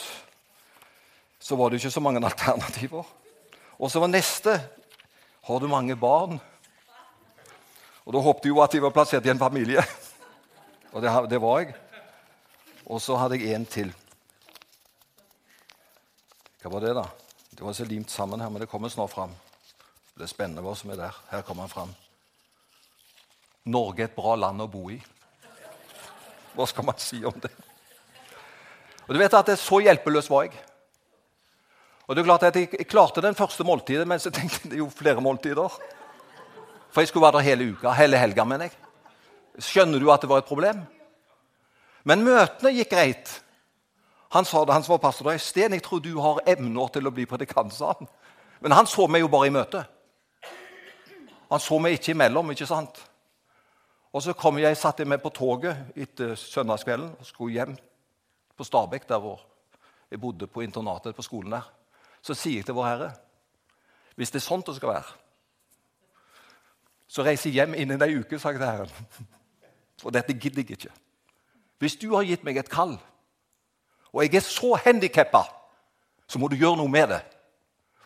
så 1.39 1.55
var 1.59 1.69
det 1.69 1.81
ikke 1.81 1.91
så 1.91 2.03
mange 2.03 2.23
alternativer. 2.23 3.03
Og 3.77 3.91
så 3.91 3.99
var 3.99 4.11
neste 4.11 4.55
Har 5.47 5.59
du 5.59 5.67
mange 5.67 5.95
barn? 5.95 6.39
Og 8.07 8.15
da 8.15 8.23
håpte 8.23 8.47
jeg 8.47 8.55
jo 8.55 8.63
at 8.63 8.71
de 8.71 8.81
var 8.83 8.95
plassert 8.95 9.25
i 9.27 9.31
en 9.31 9.39
familie. 9.39 9.83
Og 10.95 11.03
det, 11.03 11.11
det 11.29 11.41
var 11.43 11.59
jeg. 11.59 11.75
Og 12.87 13.01
så 13.03 13.15
hadde 13.19 13.39
jeg 13.39 13.55
en 13.55 13.65
til. 13.67 13.91
Hva 16.61 16.71
var 16.71 16.83
det, 16.83 16.93
da? 16.95 17.03
Det 17.57 17.63
var 17.63 17.73
så 17.73 17.85
limt 17.85 18.09
sammen 18.09 18.41
her, 18.41 18.49
men 18.49 18.61
det 18.61 18.69
kommer 18.69 18.89
snart 18.89 19.11
fram. 19.11 19.31
Det 20.13 20.27
er 20.27 20.29
spennende 20.29 20.61
hva 20.61 20.75
som 20.77 20.91
er 20.93 20.99
der. 20.99 21.15
Her 21.31 21.41
kommer 21.41 21.65
han 21.65 21.71
fram. 21.71 21.93
Norge 23.65 24.03
er 24.03 24.11
et 24.11 24.15
bra 24.15 24.35
land 24.37 24.61
å 24.61 24.67
bo 24.69 24.91
i. 24.93 24.97
Hva 26.53 26.67
skal 26.69 26.85
man 26.85 27.01
si 27.01 27.23
om 27.25 27.33
det? 27.41 27.49
Og 29.07 29.15
du 29.15 29.21
vet 29.21 29.33
at 29.33 29.49
det 29.49 29.57
Så 29.57 29.79
hjelpeløs 29.81 30.29
var 30.29 30.45
jeg. 30.45 30.53
Og 32.05 32.15
det 32.15 32.21
er 32.21 32.29
klart 32.29 32.45
at 32.47 32.55
Jeg 32.55 32.87
klarte 32.87 33.25
den 33.25 33.35
første 33.35 33.65
måltidet, 33.65 34.05
men 34.07 34.19
så 34.19 34.29
tenkte 34.29 34.61
jeg 34.61 34.71
det 34.71 34.77
er 34.77 34.83
jo 34.83 34.89
flere 34.93 35.21
måltider. 35.21 35.81
For 36.91 37.01
jeg 37.01 37.09
skulle 37.09 37.25
være 37.25 37.39
der 37.39 37.49
hele 37.49 37.71
uka, 37.73 37.91
hele 37.91 38.21
helga, 38.21 38.45
mener 38.45 38.69
jeg. 38.69 38.77
Skjønner 39.65 39.99
du 39.99 40.11
at 40.13 40.21
det 40.21 40.29
var 40.29 40.45
et 40.45 40.49
problem? 40.49 40.85
Men 42.05 42.23
møtene 42.23 42.71
gikk 42.77 42.93
greit. 42.93 43.33
Han 44.35 44.45
sa 44.45 44.65
det, 44.65 44.73
han 44.73 44.83
som 44.83 44.95
var 44.95 45.03
pastor 45.03 45.29
der, 45.29 45.39
Sten, 45.39 45.73
jeg 45.73 45.83
tror 45.83 46.01
du 46.03 46.13
har 46.19 46.41
emner 46.49 46.89
til 46.91 47.07
å 47.07 47.13
bli 47.15 47.25
predikant, 47.29 47.73
sa 47.73 47.93
han. 47.95 48.09
Men 48.59 48.75
han 48.75 48.89
så 48.89 49.05
meg 49.07 49.23
jo 49.23 49.29
bare 49.31 49.47
i 49.47 49.53
møte. 49.53 49.83
Han 51.47 51.63
så 51.63 51.77
meg 51.79 51.95
ikke 51.95 52.11
imellom, 52.11 52.51
ikke 52.51 52.67
sant? 52.67 52.99
Og 54.11 54.23
så 54.23 54.33
kom 54.35 54.57
jeg, 54.59 54.75
satte 54.79 55.03
jeg 55.03 55.11
meg 55.11 55.21
på 55.23 55.31
toget 55.35 55.95
etter 55.95 56.35
søndagskvelden 56.39 57.13
og 57.19 57.27
skulle 57.27 57.55
hjem 57.55 57.77
på 58.57 58.65
Stabekk, 58.67 59.07
der 59.07 59.21
hvor 59.21 59.43
jeg 60.11 60.19
bodde 60.19 60.47
på 60.47 60.63
internatet 60.65 61.15
på 61.15 61.25
skolen 61.25 61.53
der. 61.53 61.67
Så 62.21 62.35
sier 62.35 62.59
jeg 62.59 62.67
til 62.67 62.75
Vår 62.75 62.89
Herre 62.89 63.13
hvis 64.17 64.31
det 64.33 64.39
er 64.39 64.47
sånn 64.47 64.63
det 64.65 64.73
skal 64.73 64.89
være, 64.95 65.11
så 67.07 67.21
reiser 67.21 67.51
jeg 67.51 67.59
hjem 67.59 67.75
innen 67.77 68.01
ei 68.01 68.15
uke, 68.17 68.39
sa 68.41 68.49
jeg 68.49 68.57
til 68.57 68.65
Herren. 68.65 69.27
For 70.01 70.13
dette 70.13 70.33
gidder 70.33 70.63
jeg 70.63 70.79
ikke. 70.79 70.95
Hvis 71.77 71.99
du 72.01 72.07
har 72.15 72.25
gitt 72.25 72.41
meg 72.45 72.57
et 72.57 72.71
kall, 72.73 72.95
og 74.13 74.23
jeg 74.23 74.35
er 74.39 74.45
så 74.45 74.75
handikappa, 74.85 75.43
så 76.27 76.39
må 76.39 76.49
du 76.51 76.57
gjøre 76.59 76.79
noe 76.79 76.91
med 76.91 77.11
det. 77.11 77.21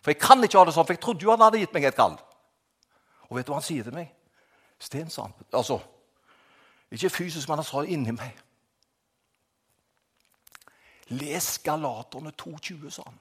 For 0.02 0.10
jeg 0.10 0.20
kan 0.22 0.42
ikke 0.42 0.58
ha 0.58 0.66
det 0.66 0.74
sånn, 0.74 0.86
for 0.86 0.96
jeg 0.96 1.02
trodde 1.02 1.26
jo 1.26 1.30
han 1.30 1.44
hadde 1.44 1.62
gitt 1.62 1.74
meg 1.74 1.86
et 1.86 1.98
kall. 1.98 2.16
Og 3.28 3.36
vet 3.38 3.46
du 3.46 3.52
hva 3.52 3.60
han 3.60 3.66
sier 3.66 3.86
til 3.86 3.94
meg? 3.94 4.10
Sten, 4.82 5.10
sa 5.10 5.28
han. 5.28 5.34
Altså, 5.54 5.78
ikke 6.92 7.12
fysisk, 7.14 7.48
men 7.48 7.62
han 7.62 7.66
sa 7.66 7.84
det 7.84 7.94
inni 7.94 8.14
meg. 8.16 8.40
Les 11.12 11.48
Galaterne 11.62 12.32
2,20, 12.34 12.90
sa 12.90 13.06
han. 13.06 13.18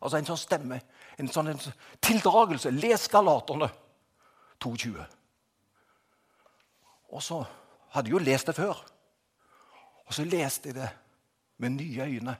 Altså 0.00 0.16
en 0.16 0.28
sånn 0.30 0.40
stemme, 0.40 0.78
en 1.20 1.28
sånn 1.28 1.50
en 1.52 1.60
tildragelse. 2.00 2.72
Les 2.72 3.08
Galaterne 3.12 3.68
2,20. 4.62 5.02
Og 7.10 7.22
så 7.24 7.42
hadde 7.94 8.08
jeg 8.08 8.16
jo 8.16 8.22
lest 8.22 8.48
det 8.48 8.56
før. 8.56 8.80
Og 10.06 10.14
så 10.14 10.24
leste 10.24 10.70
jeg 10.70 10.78
det 10.78 10.88
med 11.60 11.70
nye 11.70 12.02
øyne. 12.02 12.36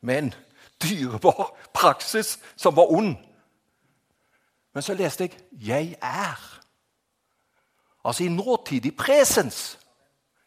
Med 0.00 0.18
en 0.18 0.34
dyrebar 0.82 1.56
praksis 1.74 2.38
som 2.56 2.76
var 2.76 2.92
ond. 2.92 3.16
Men 4.72 4.82
så 4.82 4.94
leste 4.94 5.24
jeg 5.24 5.38
'Jeg 5.52 5.96
er'. 6.02 6.60
Altså 8.04 8.24
i 8.24 8.28
nåtid, 8.28 8.84
i 8.84 8.90
presens. 8.90 9.78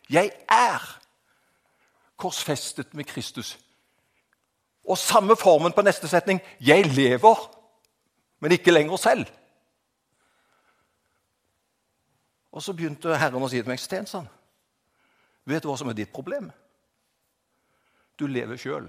Jeg 0.09 0.31
er 0.50 1.00
korsfestet 2.17 2.93
med 2.93 3.03
Kristus. 3.03 3.59
Og 4.88 4.97
samme 4.97 5.36
formen 5.36 5.71
på 5.71 5.81
neste 5.81 6.07
setning. 6.07 6.41
Jeg 6.62 6.86
lever, 6.86 7.55
men 8.39 8.51
ikke 8.51 8.71
lenger 8.71 8.95
selv. 8.95 9.25
Og 12.51 12.63
så 12.63 12.74
begynte 12.74 13.17
Herren 13.17 13.43
å 13.43 13.50
si 13.50 13.59
til 13.59 13.67
meg, 13.67 13.79
Stensson, 13.79 14.29
vet 15.45 15.63
du 15.63 15.69
hva 15.69 15.77
som 15.77 15.89
er 15.91 15.93
ditt 15.93 16.13
problem? 16.13 16.51
Du 18.19 18.27
lever 18.27 18.57
sjøl. 18.57 18.88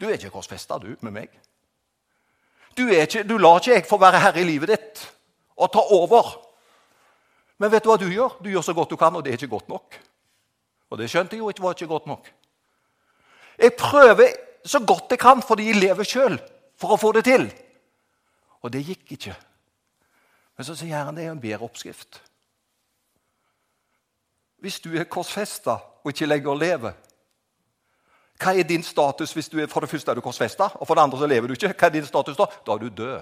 Du 0.00 0.06
er 0.08 0.18
ikke 0.18 0.34
korsfesta, 0.34 0.78
du, 0.78 0.90
med 1.00 1.14
meg. 1.14 1.36
Du, 2.76 2.84
ikke, 2.92 3.22
du 3.24 3.38
lar 3.40 3.62
ikke 3.62 3.72
jeg 3.72 3.86
få 3.88 3.98
være 4.00 4.20
herre 4.20 4.42
i 4.42 4.48
livet 4.48 4.74
ditt 4.74 5.04
og 5.56 5.70
ta 5.72 5.80
over. 5.96 6.34
Men 7.56 7.72
vet 7.72 7.84
du 7.84 7.88
hva 7.88 7.96
du 8.00 8.10
gjør? 8.10 8.36
Du 8.44 8.50
gjør 8.52 8.66
så 8.66 8.74
godt 8.76 8.92
du 8.92 8.98
kan, 9.00 9.16
og 9.16 9.24
det 9.24 9.32
er 9.32 9.40
ikke 9.40 9.54
godt 9.54 9.70
nok. 9.72 9.96
Og 10.92 11.00
det 11.00 11.08
skjønte 11.10 11.36
jeg 11.36 11.40
jo 11.40 11.48
ikke 11.48 11.64
var 11.64 11.76
ikke 11.76 11.88
godt 11.88 12.10
nok. 12.10 12.28
Jeg 13.58 13.72
prøver 13.78 14.36
så 14.66 14.82
godt 14.84 15.10
jeg 15.10 15.18
kan 15.18 15.40
fordi 15.42 15.70
jeg 15.70 15.80
lever 15.80 16.04
sjøl, 16.04 16.36
for 16.76 16.92
å 16.92 17.00
få 17.00 17.14
det 17.16 17.24
til. 17.24 17.48
Og 18.60 18.72
det 18.72 18.84
gikk 18.84 19.16
ikke. 19.16 19.36
Men 20.56 20.68
så 20.68 20.76
sier 20.76 20.96
Herren 20.96 21.16
det 21.16 21.24
er 21.24 21.32
en 21.32 21.40
bedre 21.40 21.64
oppskrift. 21.64 22.20
Hvis 24.60 24.80
du 24.84 24.92
er 24.96 25.08
korsfesta 25.08 25.78
og 26.04 26.12
ikke 26.12 26.28
lenger 26.28 26.60
lever, 26.60 26.92
hva 28.36 28.52
er 28.52 28.68
din 28.68 28.82
status 28.82 29.32
hvis 29.32 29.48
du 29.48 29.58
er 29.60 29.70
for 29.70 29.80
det 29.80 29.90
første 29.90 30.10
er 30.10 30.18
du 30.18 30.20
korsfesta, 30.20 30.68
og 30.74 30.86
for 30.86 30.94
det 30.94 31.02
andre 31.02 31.18
så 31.18 31.26
lever 31.26 31.48
du 31.48 31.56
ikke? 31.56 31.72
Hva 31.72 31.88
er 31.88 31.94
din 31.94 32.06
status 32.06 32.36
Da 32.36 32.46
Da 32.66 32.72
er 32.72 32.78
du 32.78 32.88
død. 32.88 33.20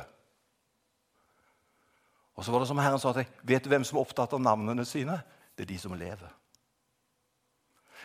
Og 2.34 2.44
så 2.44 2.50
var 2.50 2.58
det 2.58 2.68
som 2.68 2.78
Herren 2.78 2.98
sa 2.98 3.12
til 3.12 3.22
deg, 3.22 3.30
Vet 3.42 3.64
du 3.64 3.68
hvem 3.68 3.84
som 3.84 3.98
er 3.98 4.00
opptatt 4.00 4.32
av 4.32 4.40
navnene 4.40 4.84
sine? 4.84 5.20
Det 5.56 5.62
er 5.62 5.72
de 5.72 5.78
som 5.78 5.94
lever. 5.94 6.30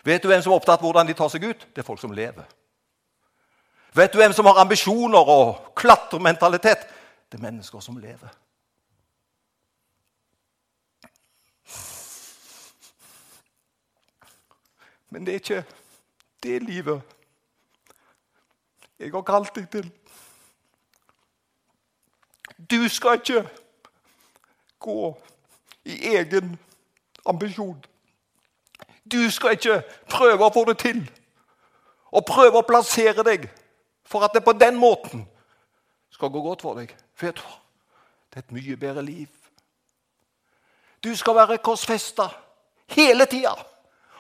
Vet 0.04 0.24
du 0.24 0.28
hvem 0.28 0.42
som 0.42 0.52
er 0.52 0.56
opptatt 0.56 0.80
av 0.80 0.86
hvordan 0.86 1.08
de 1.08 1.14
tar 1.14 1.30
seg 1.30 1.44
ut? 1.44 1.66
Det 1.74 1.82
er 1.82 1.88
folk 1.88 2.00
som 2.00 2.12
lever. 2.12 2.46
Vet 3.94 4.14
du 4.14 4.20
hvem 4.22 4.34
som 4.34 4.46
har 4.46 4.62
ambisjoner 4.62 5.32
og 5.34 5.74
klatrementalitet? 5.76 6.86
Det 7.32 7.40
er 7.40 7.42
mennesker 7.42 7.80
som 7.80 7.98
lever. 7.98 8.30
Men 15.10 15.26
det 15.26 15.34
er 15.34 15.42
ikke 15.42 15.64
det 16.44 16.62
livet 16.64 17.02
jeg 19.00 19.12
har 19.12 19.24
kalt 19.24 19.56
deg 19.56 19.70
til. 19.72 19.86
Du 22.72 22.90
skal 22.92 23.20
ikke 23.20 23.46
gå 24.80 25.22
i 25.86 25.96
egen 26.16 26.60
ambisjon. 27.26 27.86
Du 29.12 29.32
skal 29.32 29.56
ikke 29.56 29.82
prøve 30.12 30.46
å 30.46 30.54
få 30.54 30.66
det 30.68 30.78
til 30.84 31.00
og 32.12 32.26
prøve 32.28 32.60
å 32.60 32.68
plassere 32.68 33.24
deg 33.24 33.48
for 34.04 34.26
at 34.26 34.36
det 34.36 34.44
på 34.44 34.54
den 34.58 34.76
måten 34.76 35.24
skal 36.12 36.32
gå 36.34 36.42
godt 36.44 36.66
for 36.66 36.80
deg. 36.80 36.92
Vet 37.22 37.36
du 37.36 37.42
tror 37.42 37.58
Det 38.30 38.38
er 38.38 38.40
et 38.40 38.52
mye 38.52 38.78
bedre 38.78 39.02
liv. 39.02 39.28
Du 41.04 41.16
skal 41.16 41.36
være 41.36 41.58
korsfesta 41.58 42.28
hele 42.94 43.26
tida. 43.26 43.56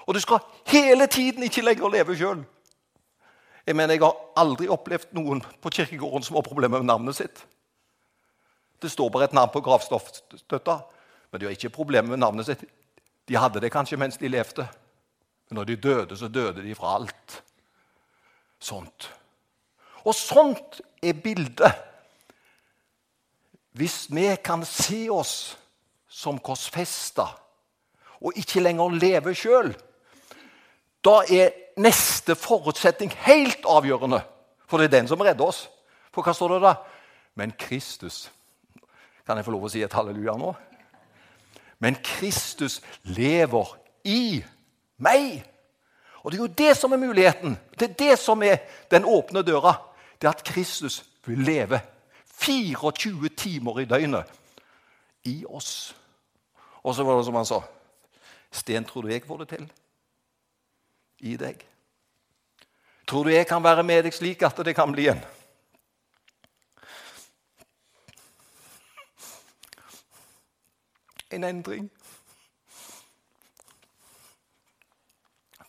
Og 0.09 0.15
du 0.17 0.19
skal 0.23 0.41
hele 0.65 1.05
tiden 1.07 1.43
ikke 1.45 1.61
lenger 1.61 1.91
leve 1.93 2.15
sjøl. 2.17 2.41
Jeg 3.67 3.75
mener, 3.77 3.93
jeg 3.93 4.01
har 4.01 4.15
aldri 4.41 4.65
opplevd 4.73 5.11
noen 5.13 5.43
på 5.61 5.69
kirkegården 5.69 6.23
som 6.25 6.39
har 6.39 6.45
problemer 6.47 6.81
med 6.81 6.87
navnet 6.89 7.19
sitt. 7.19 7.43
Det 8.81 8.89
står 8.89 9.11
bare 9.13 9.27
et 9.29 9.35
navn 9.37 9.51
på 9.53 9.61
gravstoffstøtta, 9.61 10.79
men 11.29 11.39
de 11.41 11.45
har 11.45 11.53
ikke 11.53 11.69
problemer 11.75 12.09
med 12.09 12.23
navnet 12.23 12.47
sitt. 12.47 12.63
De 13.29 13.37
hadde 13.37 13.61
det 13.61 13.69
kanskje 13.69 13.99
mens 14.01 14.17
de 14.17 14.31
levde, 14.31 14.65
men 15.49 15.59
når 15.59 15.67
de 15.69 15.75
døde, 15.83 16.17
så 16.17 16.27
døde 16.27 16.63
de 16.65 16.73
fra 16.75 16.95
alt. 16.97 17.35
Sånt. 18.59 19.11
Og 20.09 20.15
sånt 20.17 20.79
er 21.05 21.13
bildet. 21.13 21.69
Hvis 23.77 24.07
vi 24.09 24.25
kan 24.41 24.65
se 24.65 25.03
oss 25.13 25.35
som 26.09 26.41
korsfesta 26.41 27.27
og 28.19 28.41
ikke 28.41 28.63
lenger 28.65 28.97
leve 28.97 29.35
sjøl, 29.37 29.69
da 31.05 31.21
er 31.31 31.53
neste 31.79 32.35
forutsetning 32.35 33.11
helt 33.25 33.65
avgjørende. 33.67 34.21
For 34.67 34.77
det 34.77 34.89
er 34.89 34.97
den 34.99 35.07
som 35.07 35.21
redder 35.21 35.45
oss. 35.45 35.67
For 36.13 36.25
hva 36.25 36.33
står 36.35 36.55
det 36.55 36.63
da? 36.65 36.73
Men 37.39 37.53
Kristus 37.59 38.27
kan 39.25 39.37
jeg 39.37 39.45
få 39.45 39.53
lov 39.53 39.67
å 39.67 39.71
si 39.71 39.83
et 39.85 39.93
halleluja 39.93 40.33
nå? 40.39 40.53
Men 41.79 41.95
Kristus 42.03 42.79
lever 43.07 43.75
i 44.03 44.41
meg. 44.97 45.43
Og 46.23 46.31
Det 46.31 46.37
er 46.37 46.43
jo 46.43 46.55
det 46.57 46.77
som 46.77 46.91
er 46.91 46.97
muligheten. 46.97 47.57
Det 47.79 47.89
er 47.89 47.93
det 47.93 48.19
som 48.19 48.43
er 48.43 48.57
den 48.91 49.05
åpne 49.05 49.43
døra. 49.43 49.77
Det 50.19 50.27
er 50.27 50.35
at 50.35 50.43
Kristus 50.43 51.05
vil 51.25 51.39
leve 51.39 51.79
24 52.41 53.29
timer 53.29 53.79
i 53.79 53.85
døgnet 53.85 54.25
i 55.23 55.45
oss. 55.47 55.95
Og 56.83 56.95
så 56.95 57.03
var 57.03 57.17
det 57.17 57.25
som 57.25 57.35
han 57.35 57.45
sa 57.45 57.61
Sten, 58.51 58.85
tror 58.85 59.01
du 59.01 59.11
jeg 59.11 59.23
får 59.27 59.37
det 59.37 59.47
til? 59.47 59.65
I 61.19 61.35
deg. 61.37 61.65
Tror 63.07 63.23
du 63.23 63.33
jeg 63.33 63.47
kan 63.47 63.63
være 63.63 63.83
med 63.83 64.03
deg 64.05 64.13
slik 64.13 64.43
at 64.45 64.65
det 64.65 64.75
kan 64.77 64.91
bli 64.91 65.09
en? 65.11 65.21
en 71.29 71.43
endring. 71.43 71.89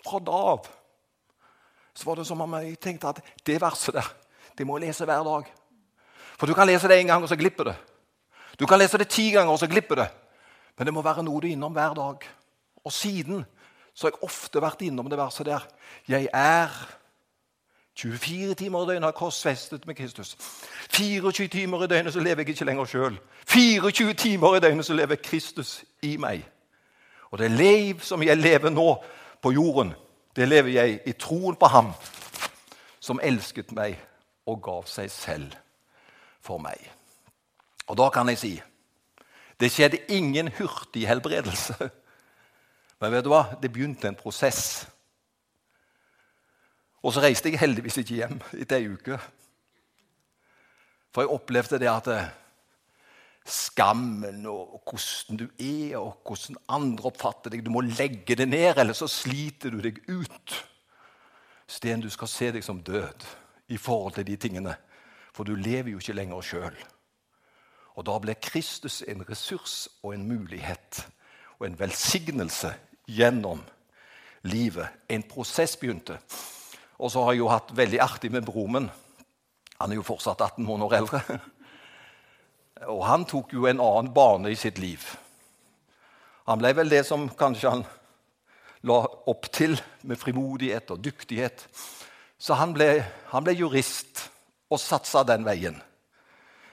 Fra 0.04 0.18
da 0.18 0.42
av 0.54 0.68
så 1.94 2.06
var 2.08 2.16
det 2.16 2.24
som 2.24 2.40
om 2.40 2.54
jeg 2.56 2.78
tenkte 2.80 3.10
at 3.10 3.18
det 3.44 3.58
verset 3.60 3.92
der, 3.92 4.06
det 4.56 4.64
må 4.64 4.78
jeg 4.78 4.88
lese 4.88 5.04
hver 5.04 5.20
dag. 5.26 5.48
For 6.40 6.48
du 6.48 6.54
kan 6.56 6.64
lese 6.66 6.88
det 6.88 6.96
én 6.96 7.10
gang, 7.10 7.22
og 7.22 7.28
så 7.28 7.36
glipper 7.36 7.68
det. 7.68 7.74
Du 8.56 8.64
kan 8.66 8.80
lese 8.80 8.98
det 8.98 9.10
ti 9.12 9.26
ganger, 9.34 9.52
og 9.52 9.58
så 9.60 9.68
glipper 9.68 10.00
det. 10.00 10.06
Men 10.78 10.88
det 10.88 10.94
må 10.96 11.02
være 11.04 11.22
noe 11.26 11.42
du 11.42 11.46
er 11.46 11.52
innom 11.52 11.76
hver 11.76 11.92
dag. 11.98 12.24
Og 12.84 12.92
siden 12.92 13.44
så 14.00 14.06
har 14.06 14.14
jeg 14.14 14.24
ofte 14.24 14.60
vært 14.64 14.80
innom 14.80 15.10
det 15.12 15.18
verset 15.20 15.44
der. 15.46 15.64
Jeg 16.08 16.28
er 16.32 16.72
24 18.00 18.54
timer 18.54 18.86
i 18.86 18.86
døgnet 18.88 19.04
har 19.04 19.12
korsfestet 19.12 19.84
med 19.86 19.94
Kristus. 19.94 20.36
24 20.96 21.48
timer 21.52 21.84
i 21.84 21.86
døgnet 21.86 22.14
så 22.14 22.20
lever 22.20 22.40
jeg 22.40 22.48
ikke 22.48 22.64
lenger 22.64 22.88
sjøl. 22.88 23.18
24 23.52 24.14
timer 24.14 24.56
i 24.56 24.62
døgnet 24.64 24.86
så 24.86 24.96
lever 24.96 25.20
Kristus 25.20 25.84
i 26.02 26.14
meg. 26.16 26.46
Og 27.30 27.38
det 27.38 27.50
liv 27.50 28.00
som 28.00 28.24
jeg 28.24 28.40
lever 28.40 28.72
nå 28.72 28.88
på 29.42 29.52
jorden, 29.52 29.92
det 30.36 30.48
lever 30.48 30.72
jeg 30.78 31.00
i 31.04 31.12
troen 31.12 31.60
på 31.60 31.68
Ham 31.68 31.92
som 33.04 33.20
elsket 33.22 33.76
meg 33.76 34.00
og 34.48 34.62
gav 34.64 34.88
seg 34.88 35.12
selv 35.12 35.52
for 36.40 36.56
meg. 36.56 36.80
Og 37.92 38.00
da 38.00 38.08
kan 38.08 38.32
jeg 38.32 38.38
si 38.38 38.56
Det 39.60 39.68
skjedde 39.68 39.98
ingen 40.08 40.48
hurtig 40.56 41.04
helbredelse. 41.08 41.90
Men 43.00 43.14
vet 43.14 43.24
du 43.24 43.30
hva? 43.32 43.46
det 43.60 43.72
begynte 43.72 44.08
en 44.10 44.18
prosess. 44.18 44.86
Og 47.00 47.14
så 47.14 47.22
reiste 47.24 47.48
jeg 47.48 47.60
heldigvis 47.62 47.96
ikke 48.02 48.18
hjem 48.18 48.40
etter 48.60 48.76
ei 48.76 48.90
uke. 48.92 49.16
For 51.10 51.24
jeg 51.24 51.32
opplevde 51.32 51.78
det 51.80 51.88
at 51.90 52.10
eh, 52.12 52.28
skammen 53.48 54.44
og 54.46 54.82
hvordan 54.84 55.40
du 55.40 55.46
er, 55.56 55.96
og 55.98 56.20
hvordan 56.26 56.60
andre 56.68 57.08
oppfatter 57.08 57.54
deg 57.54 57.64
Du 57.64 57.72
må 57.72 57.80
legge 57.80 58.36
det 58.36 58.48
ned, 58.48 58.76
eller 58.76 58.92
så 58.92 59.08
sliter 59.08 59.72
du 59.72 59.80
deg 59.80 60.02
ut. 60.08 60.56
Sten, 61.66 62.04
du 62.04 62.10
skal 62.10 62.28
se 62.28 62.50
deg 62.52 62.64
som 62.66 62.82
død 62.82 63.24
i 63.72 63.78
forhold 63.80 64.18
til 64.18 64.26
de 64.26 64.36
tingene. 64.36 64.76
For 65.32 65.44
du 65.44 65.54
lever 65.54 65.94
jo 65.94 66.02
ikke 66.02 66.18
lenger 66.18 66.44
sjøl. 66.44 66.76
Og 67.96 68.06
da 68.06 68.18
ble 68.20 68.36
Kristus 68.42 69.00
en 69.08 69.24
ressurs 69.28 69.88
og 70.02 70.14
en 70.14 70.28
mulighet 70.28 71.00
og 71.58 71.66
en 71.66 71.78
velsignelse 71.78 72.74
gjennom 73.10 73.62
livet. 74.46 74.88
En 75.08 75.24
prosess 75.26 75.76
begynte. 75.80 76.18
Og 77.00 77.12
så 77.12 77.24
har 77.24 77.34
jeg 77.34 77.42
jo 77.42 77.50
hatt 77.50 77.72
veldig 77.76 78.00
artig 78.04 78.30
med 78.32 78.44
broren 78.46 78.76
min. 78.76 78.90
Han 79.80 79.92
er 79.92 80.00
jo 80.00 80.06
fortsatt 80.06 80.40
18 80.40 80.64
måneder 80.64 80.98
eldre. 81.00 81.40
Og 82.94 83.04
han 83.04 83.24
tok 83.28 83.52
jo 83.56 83.66
en 83.68 83.80
annen 83.80 84.12
bane 84.14 84.52
i 84.52 84.58
sitt 84.58 84.78
liv. 84.80 85.04
Han 86.48 86.60
ble 86.60 86.72
vel 86.76 86.92
det 86.92 87.02
som 87.08 87.28
kanskje 87.28 87.72
han 87.72 87.84
la 88.88 89.02
opp 89.28 89.50
til, 89.52 89.76
med 90.08 90.16
frimodighet 90.16 90.92
og 90.94 91.02
dyktighet. 91.04 91.66
Så 92.40 92.56
han 92.56 92.72
ble, 92.72 93.02
han 93.32 93.44
ble 93.44 93.52
jurist 93.58 94.24
og 94.72 94.80
satsa 94.80 95.22
den 95.28 95.44
veien. 95.44 95.76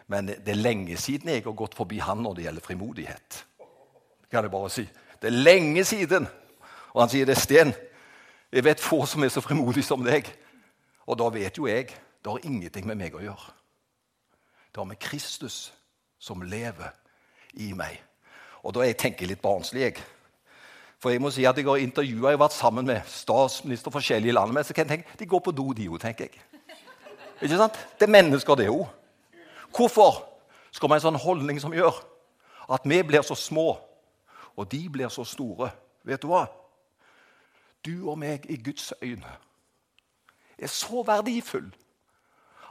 Men 0.07 0.29
det 0.31 0.53
er 0.53 0.59
lenge 0.59 0.95
siden 0.99 1.33
jeg 1.33 1.43
har 1.43 1.55
gått 1.59 1.75
forbi 1.75 1.99
han 1.99 2.23
når 2.23 2.37
det 2.37 2.47
gjelder 2.47 2.63
frimodighet. 2.63 3.43
kan 4.31 4.43
jeg 4.43 4.51
bare 4.51 4.69
si. 4.71 4.87
Det 5.21 5.29
er 5.29 5.37
lenge 5.37 5.83
siden. 5.85 6.27
Og 6.93 7.01
han 7.03 7.11
sier 7.11 7.27
det, 7.29 7.37
Sten, 7.37 7.73
jeg 8.51 8.63
vet 8.63 8.81
få 8.81 9.03
som 9.05 9.23
er 9.23 9.31
så 9.33 9.43
frimodig 9.43 9.83
som 9.85 10.03
deg. 10.05 10.29
Og 11.07 11.17
da 11.19 11.29
vet 11.33 11.57
jo 11.57 11.67
jeg 11.69 11.91
det 12.27 12.33
har 12.33 12.43
ingenting 12.43 12.87
med 12.89 12.97
meg 12.99 13.15
å 13.15 13.21
gjøre. 13.23 13.53
Det 14.73 14.81
har 14.81 14.87
med 14.89 14.99
Kristus 14.99 15.71
som 16.19 16.41
lever 16.43 16.91
i 17.61 17.71
meg. 17.77 18.01
Og 18.65 18.73
da 18.75 18.83
jeg 18.83 18.97
tenker 18.99 19.29
litt 19.29 19.41
barnslig, 19.41 19.85
jeg. 19.85 20.01
For 20.99 21.13
jeg 21.13 21.21
må 21.21 21.29
si 21.31 21.45
at 21.47 21.57
jeg 21.57 21.67
har 21.69 21.79
intervjua 21.79 22.33
har 22.33 22.41
vært 22.41 22.57
sammen 22.57 22.87
med 22.89 23.05
statsminister 23.07 23.93
forskjellige 23.93 24.33
land. 24.35 24.51
Men 24.53 24.65
så 24.65 24.75
kan 24.75 24.87
jeg 24.87 24.97
tenke, 24.97 25.17
de 25.19 25.29
går 25.29 25.43
på 25.45 25.53
do, 25.55 25.69
de 25.77 25.87
òg, 25.87 26.01
tenker 26.01 26.27
jeg. 26.27 26.43
Ikke 27.37 27.59
sant? 27.61 27.77
Det 27.99 28.07
er 28.07 28.15
mennesker, 28.17 28.57
det 28.57 28.67
òg. 28.73 28.87
Hvorfor 29.77 30.23
skal 30.73 30.89
vi 30.89 30.95
ha 30.95 30.99
en 30.99 31.05
sånn 31.05 31.21
holdning 31.21 31.61
som 31.61 31.75
gjør 31.75 32.01
at 32.73 32.83
vi 32.89 32.99
blir 33.07 33.23
så 33.23 33.37
små, 33.39 33.77
og 34.57 34.71
de 34.71 34.81
blir 34.89 35.11
så 35.13 35.23
store? 35.27 35.69
Vet 36.07 36.21
du 36.23 36.31
hva? 36.31 36.45
Du 37.85 38.09
og 38.09 38.17
meg 38.19 38.47
i 38.49 38.57
Guds 38.61 38.91
øyne 39.01 39.37
er 40.57 40.71
så 40.71 41.03
verdifull 41.05 41.69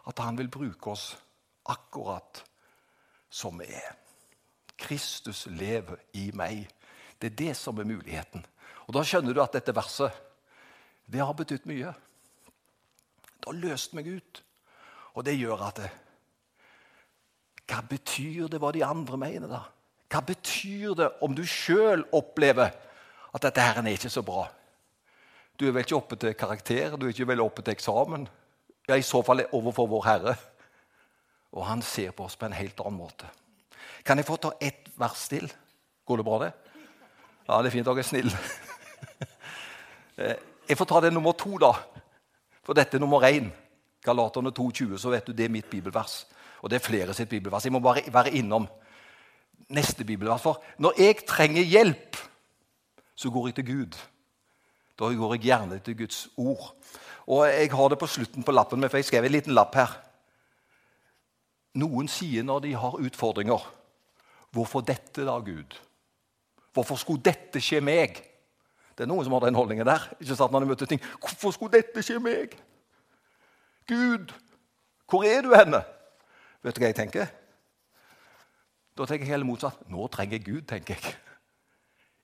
at 0.07 0.19
han 0.19 0.39
vil 0.39 0.51
bruke 0.51 0.91
oss 0.91 1.15
akkurat 1.67 2.43
som 3.31 3.59
vi 3.59 3.69
er. 3.71 3.95
Kristus 4.79 5.47
lever 5.47 5.97
i 6.15 6.31
meg. 6.35 6.67
Det 7.21 7.33
er 7.33 7.37
det 7.37 7.57
som 7.57 7.79
er 7.79 7.89
muligheten. 7.89 8.45
Og 8.87 8.95
Da 8.95 9.03
skjønner 9.03 9.35
du 9.35 9.43
at 9.43 9.55
dette 9.55 9.75
verset 9.75 10.13
det 11.07 11.23
har 11.23 11.35
betydd 11.39 11.67
mye. 11.71 11.93
Det 13.39 13.47
har 13.47 13.59
løst 13.63 13.95
meg 13.95 14.09
ut. 14.11 14.43
Og 15.15 15.25
det 15.25 15.39
gjør 15.39 15.63
at 15.69 15.77
det, 15.81 15.91
Hva 17.67 17.81
betyr 17.83 18.47
det 18.51 18.61
hva 18.63 18.71
de 18.75 18.85
andre 18.85 19.19
mener, 19.19 19.49
da? 19.51 19.63
Hva 20.11 20.23
betyr 20.23 20.95
det 20.99 21.09
om 21.25 21.35
du 21.35 21.43
sjøl 21.47 22.05
opplever 22.15 22.75
at 23.35 23.43
dette 23.43 23.63
her 23.63 23.81
er 23.83 23.97
ikke 23.97 24.13
så 24.13 24.23
bra? 24.27 24.47
Du 25.57 25.67
er 25.67 25.73
vel 25.73 25.87
ikke 25.87 25.97
oppe 25.97 26.19
til 26.21 26.37
karakter, 26.37 26.97
du 26.97 27.07
er 27.07 27.15
ikke 27.15 27.29
vel 27.29 27.43
oppe 27.43 27.65
til 27.65 27.75
eksamen? 27.75 28.27
Ja, 28.87 28.95
I 28.95 29.03
så 29.03 29.23
fall 29.27 29.47
overfor 29.51 29.89
Vår 29.91 30.05
Herre. 30.07 30.37
Og 31.57 31.65
han 31.67 31.83
ser 31.83 32.13
på 32.13 32.27
oss 32.27 32.37
på 32.37 32.47
en 32.47 32.55
helt 32.55 32.81
annen 32.85 33.01
måte. 33.01 33.29
Kan 34.05 34.21
jeg 34.21 34.29
få 34.29 34.37
ta 34.39 34.53
ett 34.61 34.93
vers 35.01 35.27
til? 35.29 35.49
Går 36.07 36.21
det 36.21 36.27
bra, 36.27 36.39
det? 36.45 36.53
Ja, 37.49 37.59
det 37.63 37.71
er 37.71 37.75
fint. 37.75 37.87
Dere 37.87 38.05
er 38.05 38.11
snille. 38.13 38.39
Eh, 40.17 40.33
jeg 40.65 40.79
får 40.81 40.87
ta 40.89 41.01
det 41.05 41.11
nummer 41.13 41.35
to, 41.37 41.59
da. 41.61 41.69
For 42.65 42.73
dette 42.73 42.97
er 42.97 43.03
nummer 43.03 43.21
én. 43.29 43.51
Galaterne 44.01 44.49
2,20, 44.49 44.95
så 44.97 45.11
vet 45.13 45.27
du 45.29 45.35
det 45.37 45.45
er 45.45 45.53
mitt 45.53 45.69
bibelvers. 45.69 46.23
Og 46.65 46.71
det 46.73 46.79
er 46.79 46.87
flere 46.87 47.13
sitt 47.13 47.29
bibelvers. 47.29 47.67
Jeg 47.69 47.75
må 47.75 47.83
bare 47.85 48.01
være 48.09 48.33
innom 48.41 48.65
neste 49.69 50.05
bibelvers. 50.05 50.43
For 50.43 50.63
når 50.79 51.01
jeg 51.01 51.25
trenger 51.27 51.63
hjelp, 51.63 52.17
så 53.15 53.31
går 53.31 53.49
jeg 53.49 53.55
til 53.55 53.67
Gud. 53.67 53.99
Da 54.99 55.11
går 55.13 55.35
jeg 55.35 55.43
gjerne 55.49 55.79
til 55.79 55.97
Guds 55.99 56.29
ord. 56.37 56.75
Og 57.27 57.47
jeg 57.49 57.71
har 57.73 57.89
det 57.89 57.99
på 57.99 58.07
slutten 58.07 58.43
på 58.43 58.53
lappen 58.53 58.89
for 58.89 58.97
jeg 58.97 59.05
skrev 59.05 59.25
en 59.25 59.35
liten 59.35 59.55
lapp 59.57 59.75
her. 59.75 59.97
Noen 61.77 62.09
sier 62.09 62.45
når 62.47 62.61
de 62.65 62.75
har 62.75 63.01
utfordringer 63.01 63.73
'Hvorfor 64.53 64.81
dette, 64.81 65.25
da, 65.27 65.39
Gud?' 65.39 65.77
Hvorfor 66.73 66.97
skulle 66.97 67.23
dette 67.23 67.61
skje 67.61 67.81
meg? 67.81 68.17
Det 68.97 69.05
er 69.05 69.09
noen 69.09 69.25
som 69.25 69.33
har 69.33 69.41
den 69.41 69.55
holdningen 69.55 69.87
der. 69.87 70.09
ikke 70.21 70.37
sant, 70.37 70.53
når 70.53 70.61
de 70.61 70.67
møter 70.67 70.87
ting. 70.87 71.01
Hvorfor 71.21 71.51
skulle 71.51 71.73
dette 71.73 72.03
skje 72.03 72.19
meg? 72.21 72.57
Gud, 73.89 74.33
hvor 75.09 75.25
er 75.25 75.43
du 75.43 75.55
henne? 75.55 75.85
Vet 76.63 76.77
du 76.77 76.81
hva 76.81 76.91
jeg 76.91 76.97
tenker? 76.97 77.27
Da 78.97 79.05
tenker 79.05 79.27
jeg 79.27 79.35
heller 79.35 79.49
motsatt. 79.49 79.83
Nå 79.93 80.07
trenger 80.13 80.39
jeg 80.39 80.47
Gud, 80.47 80.63
tenker 80.69 80.97
jeg. 80.97 81.17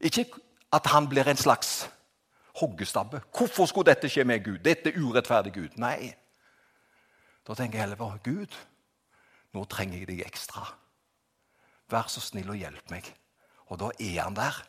Ikke 0.09 0.25
at 0.73 0.89
han 0.93 1.09
blir 1.09 1.29
en 1.29 1.37
slags 1.37 1.91
hoggestabbe. 2.61 3.21
Hvorfor 3.37 3.69
skulle 3.69 3.93
dette 3.93 4.09
skje 4.09 4.25
med 4.25 4.45
Gud? 4.45 4.59
Dette 4.65 4.91
er 4.91 5.01
urettferdig 5.01 5.53
Gud. 5.55 5.77
Nei. 5.81 6.13
Da 7.47 7.55
tenker 7.55 7.79
jeg 7.79 7.87
heller 7.87 8.01
på 8.01 8.11
Gud. 8.25 8.57
Nå 9.53 9.65
trenger 9.69 10.01
jeg 10.01 10.09
deg 10.09 10.23
ekstra. 10.25 10.65
Vær 11.93 12.09
så 12.09 12.23
snill 12.25 12.51
og 12.55 12.61
hjelp 12.61 12.93
meg. 12.93 13.09
Og 13.69 13.81
da 13.81 13.91
er 14.01 14.23
han 14.23 14.37
der. 14.37 14.63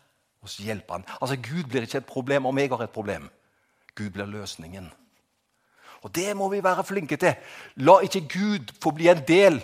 Og 0.44 0.52
så 0.52 0.66
hjelper 0.66 1.00
han. 1.00 1.06
Altså, 1.22 1.38
Gud 1.39 1.70
blir 1.72 1.86
ikke 1.88 2.02
et 2.02 2.10
problem 2.10 2.46
om 2.50 2.58
jeg 2.60 2.70
har 2.74 2.84
et 2.84 2.92
problem. 2.92 3.30
Gud 3.96 4.10
blir 4.12 4.28
løsningen. 4.28 4.89
Og 6.04 6.12
det 6.16 6.34
må 6.36 6.50
vi 6.52 6.63
være 6.63 6.84
flinke 6.84 7.16
til. 7.16 7.38
La 7.76 8.02
ikke 8.04 8.26
Gud 8.28 8.74
få 8.84 8.92
bli 8.92 9.08
en 9.08 9.24
del 9.28 9.62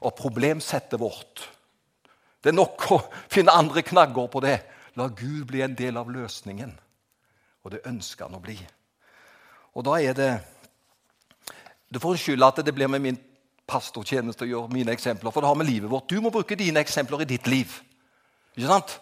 av 0.00 0.14
problemsettet 0.18 1.00
vårt. 1.00 1.48
Det 2.42 2.52
er 2.52 2.58
nok 2.58 2.84
å 2.94 2.98
finne 3.30 3.54
andre 3.54 3.82
knagger 3.82 4.28
på 4.30 4.42
det. 4.44 4.58
La 4.98 5.08
Gud 5.08 5.46
bli 5.50 5.62
en 5.62 5.74
del 5.78 5.98
av 5.98 6.10
løsningen. 6.10 6.72
Og 7.64 7.74
det 7.74 7.84
ønsker 7.88 8.28
han 8.28 8.38
å 8.38 8.42
bli. 8.42 8.58
Og 9.74 9.84
da 9.86 9.98
er 10.02 10.14
det 10.16 10.30
Du 11.88 11.96
får 11.96 12.18
skylde 12.20 12.44
at 12.44 12.58
det 12.60 12.74
blir 12.76 12.88
med 12.92 13.00
min 13.00 13.16
pastortjeneste 13.64 14.44
å 14.44 14.48
gjøre 14.48 14.72
mine 14.72 14.92
eksempler, 14.92 15.32
for 15.32 15.40
det 15.40 15.48
har 15.48 15.56
med 15.56 15.68
livet 15.70 15.88
vårt. 15.88 16.04
Du 16.10 16.20
må 16.20 16.28
bruke 16.28 16.56
dine 16.56 16.82
eksempler 16.84 17.22
i 17.24 17.28
ditt 17.30 17.46
liv. 17.48 17.78
Ikke 18.56 18.68
sant? 18.68 18.98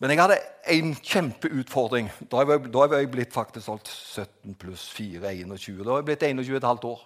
Men 0.00 0.12
jeg 0.12 0.20
hadde 0.20 0.36
en 0.74 0.92
kjempeutfordring. 0.96 2.10
Da 2.28 2.44
var 2.44 2.96
jeg 2.96 3.10
blitt 3.12 3.32
faktisk 3.32 3.68
17 3.68 4.54
pluss 4.60 4.86
4, 4.92 5.32
21. 5.32 5.80
Da 5.80 5.90
var 5.94 6.02
jeg 6.02 6.08
blitt 6.10 6.28
21 6.28 6.56
et 6.56 6.68
halvt 6.68 6.86
år. 6.88 7.02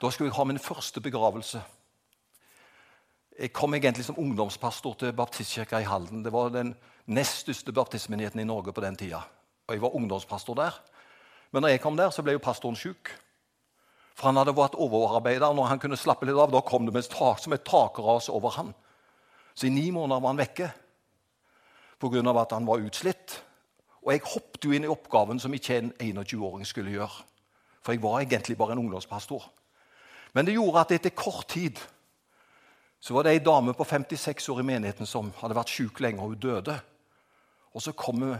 Da 0.00 0.10
skulle 0.10 0.28
jeg 0.28 0.36
ha 0.36 0.44
min 0.44 0.58
første 0.58 1.00
begravelse. 1.00 1.62
Jeg 3.38 3.52
kom 3.52 3.74
egentlig 3.74 4.04
som 4.04 4.18
ungdomspastor 4.18 4.94
til 4.94 5.12
baptistkirka 5.12 5.78
i 5.78 5.88
Halden. 5.88 6.24
Det 6.24 6.32
var 6.32 6.48
den 6.54 6.74
nest 7.06 7.40
største 7.42 7.72
baptistmenigheten 7.72 8.40
i 8.40 8.44
Norge 8.44 8.72
på 8.72 8.80
den 8.80 8.96
tida. 8.96 9.24
Og 9.66 9.74
jeg 9.74 9.82
var 9.82 9.94
ungdomspastor 9.94 10.54
der. 10.54 10.80
Men 11.50 11.62
når 11.62 11.68
jeg 11.68 11.80
kom 11.80 11.96
der, 11.96 12.10
så 12.10 12.22
ble 12.22 12.36
jo 12.36 12.42
pastoren 12.42 12.76
sjuk. 12.76 13.10
For 14.14 14.30
han 14.30 14.38
hadde 14.38 14.54
vært 14.54 14.78
overarbeidet, 14.78 15.48
og 15.48 15.56
når 15.58 15.70
han 15.72 15.82
kunne 15.82 15.98
slappe 15.98 16.26
litt 16.26 16.38
av, 16.38 16.52
da 16.52 16.62
kom 16.62 16.86
det 16.86 17.04
som 17.06 17.52
et 17.52 17.66
takras 17.66 18.28
over 18.28 18.54
han. 18.58 18.74
Så 19.54 19.66
i 19.66 19.74
ni 19.74 19.90
måneder 19.90 20.20
var 20.20 20.34
han 20.34 20.38
vekke 20.38 20.70
pga. 21.98 22.40
at 22.40 22.52
han 22.52 22.66
var 22.66 22.82
utslitt. 22.82 23.42
Og 24.02 24.12
jeg 24.12 24.20
hoppet 24.24 24.64
jo 24.64 24.72
inn 24.72 24.84
i 24.84 24.90
oppgaven 24.90 25.40
som 25.40 25.54
ikke 25.54 25.76
en 25.78 25.92
21-åring 25.98 26.66
skulle 26.66 26.90
gjøre. 26.90 27.24
For 27.82 27.92
jeg 27.92 28.02
var 28.02 28.20
egentlig 28.20 28.56
bare 28.58 28.72
en 28.72 28.78
ungdomspastor. 28.78 29.50
Men 30.34 30.46
det 30.46 30.56
gjorde 30.56 30.82
at 30.82 30.94
etter 30.96 31.14
kort 31.14 31.48
tid 31.54 31.78
så 33.04 33.14
var 33.14 33.26
det 33.26 33.34
ei 33.34 33.42
dame 33.44 33.74
på 33.76 33.84
56 33.84 34.48
år 34.48 34.62
i 34.62 34.66
menigheten 34.66 35.06
som 35.06 35.28
hadde 35.38 35.56
vært 35.56 35.72
syk 35.72 36.00
lenge, 36.00 36.22
og 36.22 36.32
hun 36.32 36.40
døde. 36.40 36.78
Og 37.76 37.82
så 37.84 37.92
kommer 37.92 38.38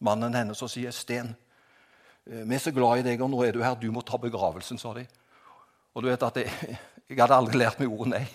mannen 0.00 0.34
hennes 0.34 0.62
og 0.62 0.70
sier, 0.72 0.90
'Sten, 0.90 1.34
eh, 2.26 2.44
vi 2.48 2.54
er 2.54 2.58
så 2.58 2.72
glad 2.72 2.98
i 2.98 3.02
deg, 3.02 3.20
og 3.20 3.30
nå 3.30 3.42
er 3.44 3.52
du 3.52 3.62
her. 3.62 3.74
Du 3.74 3.90
må 3.92 4.00
ta 4.00 4.16
begravelsen', 4.16 4.78
sa 4.78 4.94
de. 4.94 5.06
Og 5.94 6.02
du 6.02 6.08
vet 6.08 6.22
at 6.22 6.36
jeg, 6.36 6.78
jeg 7.08 7.20
hadde 7.20 7.36
aldri 7.36 7.58
lært 7.58 7.78
meg 7.78 7.92
ordet 7.92 8.08
nei. 8.08 8.26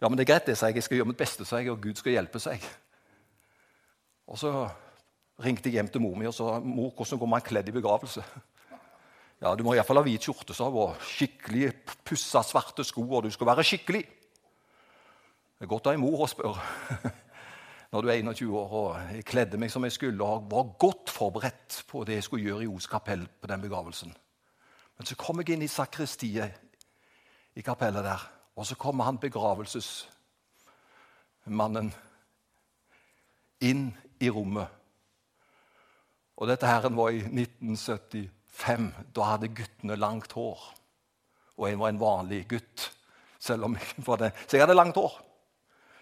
Ja, 0.00 0.08
men 0.08 0.18
det 0.18 0.28
er 0.28 0.32
greit, 0.34 0.46
det, 0.46 0.58
sa 0.58 0.66
jeg. 0.66 0.76
Jeg 0.76 0.82
skal 0.82 0.96
gjøre 0.96 1.08
mitt 1.08 1.18
beste, 1.18 1.44
sa 1.44 1.56
jeg, 1.56 1.70
og 1.70 1.80
Gud 1.80 1.94
skal 1.94 2.12
hjelpe 2.12 2.38
seg. 2.38 2.60
Og 4.28 4.38
så 4.38 4.68
ringte 5.40 5.70
jeg 5.70 5.80
hjem 5.80 5.88
til 5.88 6.04
mor 6.04 6.14
mi 6.16 6.26
og 6.26 6.34
sa, 6.34 6.58
'Mor, 6.60 6.92
hvordan 6.92 7.18
går 7.18 7.26
man 7.26 7.40
kledd 7.40 7.68
i 7.68 7.72
begravelse?' 7.72 8.24
Ja, 9.44 9.52
Du 9.54 9.60
må 9.60 9.74
iallfall 9.76 10.00
ha 10.00 10.04
hvit 10.06 10.24
skjorte 10.24 10.54
og 10.64 10.94
skikkelig 11.04 11.66
pussa 12.00 12.40
svarte 12.40 12.80
sko, 12.84 13.02
og 13.04 13.22
du 13.26 13.30
skal 13.30 13.46
være 13.50 13.64
skikkelig. 13.68 14.04
Det 14.04 15.64
er 15.66 15.68
godt 15.68 15.86
å 15.86 15.90
ha 15.92 15.96
en 15.98 16.00
mor 16.00 16.24
å 16.24 16.32
spørre 16.32 16.56
når 17.92 18.00
du 18.00 18.08
er 18.08 18.22
21 18.22 18.56
år. 18.56 18.72
og 18.72 18.96
Jeg 19.12 19.28
kledde 19.28 19.60
meg 19.60 19.70
som 19.70 19.84
jeg 19.84 19.92
skulle 19.92 20.24
og 20.24 20.48
var 20.48 20.72
godt 20.80 21.12
forberedt 21.12 21.84
på 21.90 22.04
det 22.08 22.14
jeg 22.16 22.24
skulle 22.24 22.46
gjøre 22.46 22.64
i 22.64 22.72
Os 22.72 22.88
kapell 22.88 23.28
på 23.28 23.46
den 23.50 23.60
begravelsen. 23.60 24.16
Men 24.96 25.06
så 25.06 25.14
kom 25.20 25.40
jeg 25.42 25.50
inn 25.52 25.66
i 25.66 25.68
sakristiet 25.68 26.50
i 27.54 27.62
kapellet 27.62 28.04
der, 28.06 28.22
og 28.56 28.66
så 28.66 28.74
kommer 28.80 29.04
han 29.04 29.18
begravelsesmannen 29.20 31.92
inn 33.60 33.96
i 34.24 34.30
rommet. 34.32 34.68
Og 36.40 36.48
dette 36.48 36.66
her 36.66 36.88
var 36.96 37.10
i 37.12 37.20
1975. 38.54 38.94
Da 39.14 39.22
hadde 39.22 39.48
guttene 39.48 39.96
langt 39.96 40.32
hår. 40.32 40.60
Og 41.56 41.68
jeg 41.68 41.78
var 41.78 41.88
en 41.88 42.00
vanlig 42.00 42.46
gutt. 42.48 42.90
selv 43.44 43.64
om 43.64 43.74
jeg 43.76 44.04
var 44.06 44.16
det. 44.16 44.32
Så 44.48 44.56
jeg 44.56 44.62
hadde 44.62 44.74
langt 44.74 44.96
hår. 44.96 45.20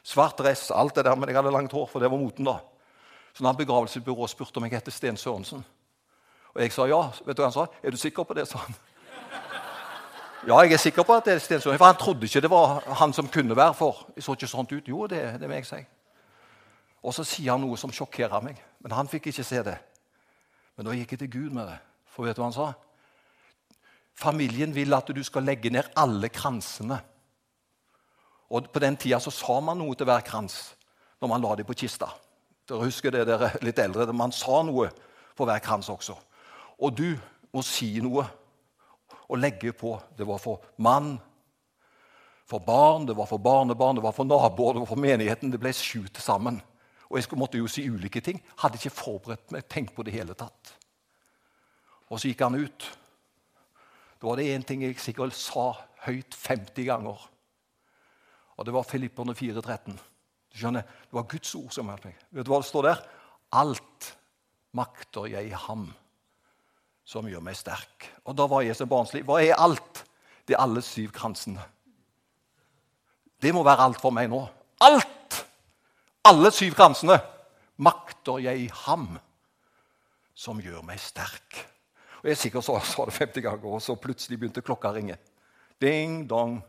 Svart 0.03 0.39
dress, 0.39 0.71
alt 0.71 0.95
det 0.95 1.05
der, 1.05 1.15
men 1.15 1.29
jeg 1.29 1.37
hadde 1.37 1.51
langt 1.51 1.73
hår, 1.73 1.87
for 1.87 1.99
det 1.99 2.11
var 2.11 2.19
moten 2.19 2.47
da. 2.47 2.59
Så 3.35 3.43
når 3.43 3.53
begravelsesbyrået 3.53 4.31
spurte 4.31 4.57
om 4.57 4.65
jeg 4.65 4.75
het 4.75 4.93
Sten 4.93 5.17
Sørensen 5.17 5.65
Og 6.55 6.63
jeg 6.63 6.73
sa 6.73 6.85
ja. 6.87 7.01
Vet 7.27 7.37
du 7.37 7.43
hva 7.43 7.49
han 7.49 7.53
sa? 7.53 7.67
'Er 7.83 7.91
du 7.91 7.97
sikker 7.97 8.23
på 8.23 8.35
det?' 8.35 8.49
sa 8.49 8.59
han. 8.59 8.75
Ja, 10.47 10.59
jeg 10.61 10.73
er 10.73 10.77
sikker 10.77 11.03
på 11.03 11.15
at 11.17 11.25
det 11.25 11.35
er 11.35 11.39
Sten 11.39 11.61
Sørensen. 11.61 11.79
For 11.79 11.85
han 11.85 11.97
trodde 11.97 12.25
ikke 12.25 12.41
det 12.41 12.51
var 12.51 12.95
han 12.95 13.13
som 13.13 13.29
kunne 13.29 13.57
være 13.57 13.75
for. 13.75 14.07
Jeg 14.17 14.23
så 14.23 14.33
ikke 14.33 14.47
sånt 14.47 14.73
ut. 14.73 14.89
Jo, 14.89 15.07
det, 15.07 15.41
det 15.41 15.49
vil 15.49 15.55
jeg 15.55 15.67
si. 15.67 15.85
Og 17.03 17.15
så 17.15 17.25
sier 17.25 17.51
han 17.53 17.61
noe 17.61 17.77
som 17.77 17.93
sjokkerer 17.93 18.41
meg. 18.41 18.63
Men 18.81 18.93
han 18.93 19.09
fikk 19.09 19.27
ikke 19.27 19.45
se 19.45 19.63
det. 19.63 19.79
Men 20.77 20.87
da 20.87 20.93
gikk 20.93 21.11
jeg 21.13 21.19
til 21.19 21.31
Gud 21.31 21.51
med 21.51 21.67
det. 21.67 21.79
For 22.13 22.27
vet 22.27 22.37
du 22.37 22.43
hva 22.43 22.51
han 22.51 22.57
sa? 22.57 22.73
Familien 24.23 24.75
vil 24.77 24.93
at 24.95 25.09
du 25.09 25.23
skal 25.25 25.47
legge 25.49 25.73
ned 25.73 25.89
alle 25.97 26.29
kransene. 26.29 26.99
Og 28.53 28.69
På 28.69 28.83
den 28.85 28.99
tida 29.01 29.19
så 29.21 29.33
sa 29.33 29.61
man 29.65 29.81
noe 29.81 29.97
til 29.97 30.07
hver 30.09 30.25
krans 30.27 30.75
når 31.23 31.31
man 31.31 31.43
la 31.43 31.55
dem 31.57 31.67
på 31.67 31.77
kista. 31.79 32.11
Dere 32.69 32.85
husker 32.85 33.15
det, 33.15 33.25
dere 33.27 33.53
litt 33.63 33.79
eldre. 33.79 34.13
Man 34.13 34.35
sa 34.35 34.61
noe 34.67 34.91
på 35.37 35.47
hver 35.49 35.63
krans 35.65 35.89
også. 35.89 36.17
Og 36.83 36.97
du 36.99 37.09
må 37.55 37.63
si 37.65 37.95
noe 38.03 38.27
og 39.29 39.39
legge 39.39 39.73
på. 39.73 39.95
Det 40.19 40.27
var 40.29 40.43
for 40.43 40.61
mann, 40.77 41.15
for 42.45 42.61
barn, 42.61 43.07
det 43.09 43.17
var 43.17 43.31
for 43.31 43.39
barnebarn, 43.39 43.97
det 43.97 44.05
var 44.05 44.13
for 44.13 44.29
naboer, 44.29 44.75
det 44.75 44.85
var 44.85 44.91
for 44.91 45.01
menigheten. 45.01 45.53
Det 45.53 45.61
ble 45.63 45.73
sju 45.73 46.05
til 46.09 46.23
sammen. 46.23 46.61
Og 47.09 47.17
jeg 47.17 47.39
måtte 47.39 47.61
jo 47.61 47.71
si 47.71 47.87
ulike 47.89 48.21
ting. 48.21 48.43
Hadde 48.61 48.81
ikke 48.81 48.93
forberedt 48.93 49.55
meg, 49.55 49.65
tenkt 49.69 49.95
på 49.97 50.05
det 50.05 50.13
hele 50.13 50.37
tatt. 50.37 50.75
Og 52.13 52.21
så 52.21 52.29
gikk 52.29 52.45
han 52.45 52.61
ut. 52.61 52.89
Da 54.21 54.29
var 54.29 54.39
det 54.39 54.51
én 54.53 54.65
ting 54.67 54.85
jeg 54.85 55.01
sikkert 55.01 55.35
sa 55.35 55.73
høyt 56.05 56.37
50 56.37 56.85
ganger. 56.87 57.23
Og 58.61 58.67
det 58.69 58.75
var 58.75 58.87
Filipperne 58.87 59.35
4,13. 59.35 59.97
Du 60.53 60.59
skjønner, 60.61 60.83
Det 60.83 61.17
var 61.17 61.25
Guds 61.31 61.55
ord 61.55 61.73
som 61.73 61.89
hjalp 61.89 62.05
meg. 62.05 62.19
Vet 62.31 62.47
du 62.47 62.53
hva 62.53 62.61
det 62.61 62.69
står 62.69 62.89
der? 62.91 63.03
Alt 63.53 64.13
makter 64.77 65.27
jeg 65.33 65.49
i 65.49 65.57
ham 65.67 65.89
som 67.05 67.27
gjør 67.29 67.43
meg 67.45 67.57
sterk. 67.57 68.07
Og 68.29 68.37
da 68.37 68.47
var 68.47 68.63
jeg 68.63 68.77
så 68.77 68.87
barnslig. 68.87 69.25
Hva 69.25 69.41
er 69.43 69.57
alt? 69.59 70.05
Det 70.47 70.55
er 70.55 70.63
alle 70.63 70.83
syv 70.85 71.11
kransene. 71.17 71.65
Det 73.43 73.51
må 73.55 73.65
være 73.67 73.89
alt 73.89 74.01
for 74.01 74.15
meg 74.15 74.31
nå. 74.31 74.45
Alt! 74.85 75.41
Alle 76.29 76.53
syv 76.55 76.77
kransene 76.79 77.17
makter 77.83 78.39
jeg 78.45 78.69
i 78.69 78.71
ham 78.85 79.17
som 80.35 80.61
gjør 80.63 80.85
meg 80.87 81.01
sterk. 81.03 81.65
Og 82.23 82.29
Jeg 82.29 82.39
sikkert 82.39 82.65
sa, 82.65 82.79
sa 82.81 83.05
det 83.05 83.15
50 83.19 83.43
ganger, 83.43 83.67
og 83.67 83.83
så 83.83 83.97
plutselig 83.99 84.39
begynte 84.39 84.63
klokka 84.63 84.93
å 84.93 84.95
ringe. 84.95 85.17
Ding, 85.83 86.23
dong. 86.31 86.61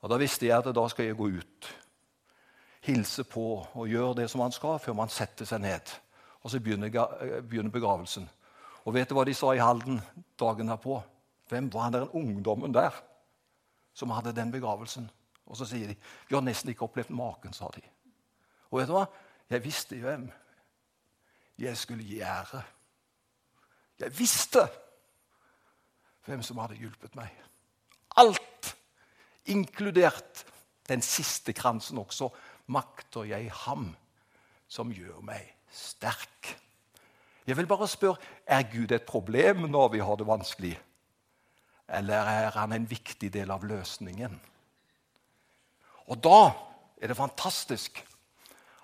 Og 0.00 0.10
Da 0.10 0.16
visste 0.16 0.46
jeg 0.46 0.58
at 0.58 0.74
da 0.74 0.84
skal 0.88 1.08
jeg 1.08 1.18
gå 1.18 1.26
ut, 1.34 1.70
hilse 2.86 3.24
på 3.26 3.46
og 3.74 3.88
gjøre 3.90 4.20
det 4.20 4.28
som 4.30 4.38
man 4.38 4.54
skal, 4.54 4.78
før 4.78 4.94
man 4.94 5.10
setter 5.10 5.44
seg 5.44 5.60
ned. 5.60 5.90
Og 6.42 6.50
så 6.50 6.60
begynner, 6.62 6.86
eh, 6.86 7.40
begynner 7.42 7.74
begravelsen. 7.74 8.28
Og 8.86 8.94
vet 8.94 9.08
du 9.08 9.14
hva 9.14 9.24
de 9.26 9.34
sa 9.34 9.50
i 9.52 9.58
Halden 9.58 10.00
dagen 10.38 10.68
herpå? 10.68 11.02
Hvem 11.48 11.72
var 11.72 11.90
den 11.90 12.08
ungdommen 12.08 12.72
der 12.72 12.94
som 13.94 14.10
hadde 14.10 14.32
den 14.32 14.52
begravelsen? 14.52 15.10
Og 15.46 15.56
så 15.56 15.66
sier 15.66 15.88
de 15.88 15.96
vi 16.28 16.34
har 16.34 16.42
nesten 16.42 16.70
ikke 16.70 16.86
opplevd 16.86 17.10
maken, 17.10 17.52
sa 17.52 17.68
de. 17.74 17.82
Og 18.70 18.78
vet 18.78 18.88
du 18.88 18.92
hva? 18.92 19.06
Jeg 19.50 19.64
visste 19.64 19.96
hvem 19.96 20.30
jeg 21.58 21.76
skulle 21.76 22.04
gi 22.04 22.20
ære. 22.20 22.62
Jeg 23.98 24.14
visste 24.18 24.64
hvem 26.28 26.42
som 26.44 26.60
hadde 26.62 26.78
hjulpet 26.78 27.16
meg. 27.18 27.32
Alt 28.20 28.74
inkludert 29.48 30.44
den 30.88 31.02
siste 31.04 31.54
kransen 31.56 31.98
også, 32.00 32.28
makter 32.68 33.26
jeg 33.28 33.50
ham 33.64 33.90
som 34.68 34.92
gjør 34.92 35.22
meg 35.24 35.46
sterk. 35.72 36.52
Jeg 37.48 37.56
vil 37.56 37.68
bare 37.68 37.88
spørre 37.88 38.20
er 38.44 38.66
Gud 38.68 38.92
et 38.92 39.08
problem 39.08 39.64
når 39.72 39.94
vi 39.94 40.02
har 40.04 40.18
det 40.20 40.28
vanskelig, 40.28 40.74
eller 41.88 42.28
er 42.28 42.50
han 42.58 42.74
en 42.76 42.90
viktig 42.90 43.30
del 43.32 43.50
av 43.50 43.64
løsningen? 43.64 44.34
Og 46.08 46.20
da 46.24 46.52
er 47.00 47.08
det 47.08 47.16
fantastisk 47.16 48.02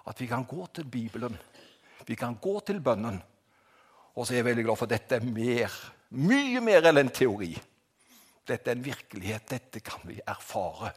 at 0.09 0.21
vi 0.21 0.29
kan 0.29 0.47
gå 0.49 0.67
til 0.73 0.89
Bibelen, 0.89 1.37
vi 2.07 2.17
kan 2.17 2.37
gå 2.41 2.59
til 2.65 2.81
bønnen. 2.85 3.21
Og 4.15 4.27
så 4.27 4.35
er 4.35 4.43
jeg 4.43 4.49
veldig 4.51 4.65
glad 4.65 4.79
for 4.79 4.87
at 4.87 4.95
dette 4.95 5.19
er 5.19 5.27
mer, 5.27 5.73
mye 6.15 6.61
mer 6.63 6.87
enn 6.91 7.01
en 7.03 7.11
teori. 7.15 7.51
Dette 8.47 8.71
er 8.71 8.77
en 8.77 8.85
virkelighet. 8.85 9.49
Dette 9.51 9.83
kan 9.83 10.05
vi 10.07 10.21
erfare. 10.21 10.93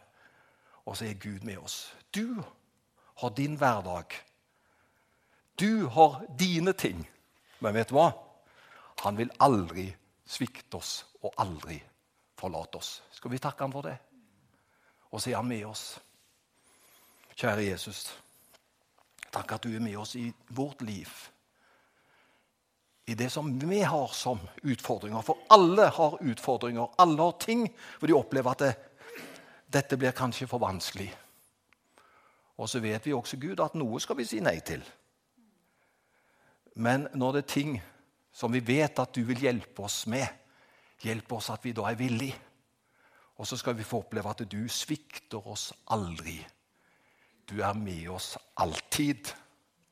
Og 0.86 0.98
så 0.98 1.08
er 1.08 1.20
Gud 1.22 1.46
med 1.48 1.58
oss. 1.58 1.94
Du 2.14 2.38
har 3.22 3.34
din 3.36 3.58
hverdag. 3.58 4.14
Du 5.60 5.88
har 5.88 6.22
dine 6.40 6.74
ting. 6.74 7.02
Men 7.60 7.74
vet 7.74 7.90
du 7.90 7.98
hva? 7.98 8.12
Han 9.02 9.18
vil 9.18 9.34
aldri 9.42 9.90
svikte 10.28 10.78
oss 10.78 11.00
og 11.24 11.34
aldri 11.42 11.80
forlate 12.38 12.78
oss. 12.78 13.02
Skal 13.12 13.34
vi 13.34 13.42
takke 13.42 13.66
ham 13.66 13.74
for 13.74 13.88
det? 13.88 13.98
Og 15.10 15.22
så 15.22 15.32
er 15.32 15.40
han 15.40 15.50
med 15.50 15.66
oss. 15.66 15.98
Kjære 17.38 17.68
Jesus, 17.70 18.08
takk 19.34 19.52
at 19.56 19.66
du 19.66 19.74
er 19.74 19.82
med 19.82 19.98
oss 19.98 20.16
i 20.18 20.26
vårt 20.58 20.82
liv 20.82 21.10
i 23.08 23.16
det 23.16 23.30
som 23.30 23.60
vi 23.60 23.82
har 23.82 24.08
som 24.08 24.40
utfordringer. 24.62 25.22
For 25.24 25.40
alle 25.50 25.88
har 25.96 26.18
utfordringer. 26.20 26.90
Alle 27.00 27.22
har 27.22 27.38
ting 27.40 27.64
hvor 28.00 28.12
de 28.12 28.16
opplever 28.18 28.52
at 28.52 28.64
det, 28.66 28.74
dette 29.72 30.00
blir 30.00 30.16
kanskje 30.16 30.48
for 30.52 30.60
vanskelig. 30.60 31.08
Og 32.60 32.68
så 32.68 32.82
vet 32.84 33.06
vi 33.08 33.16
også, 33.16 33.40
Gud, 33.40 33.62
at 33.64 33.78
noe 33.80 34.02
skal 34.04 34.20
vi 34.20 34.26
si 34.28 34.42
nei 34.44 34.58
til. 34.60 34.84
Men 36.76 37.08
når 37.16 37.38
det 37.38 37.44
er 37.46 37.54
ting 37.54 37.80
som 38.36 38.52
vi 38.52 38.60
vet 38.66 39.00
at 39.00 39.16
du 39.16 39.24
vil 39.30 39.40
hjelpe 39.48 39.88
oss 39.88 40.04
med, 40.12 40.28
hjelp 41.02 41.32
oss 41.40 41.50
at 41.56 41.64
vi 41.64 41.76
da 41.78 41.88
er 41.88 41.98
villige. 41.98 42.44
Og 43.40 43.48
så 43.48 43.56
skal 43.56 43.78
vi 43.78 43.88
få 43.88 44.04
oppleve 44.04 44.36
at 44.36 44.44
du 44.52 44.60
svikter 44.68 45.48
oss 45.48 45.70
aldri. 45.96 46.42
Du 47.48 47.62
er 47.64 47.74
med 47.78 48.10
oss 48.12 48.34
alltid. 48.60 49.32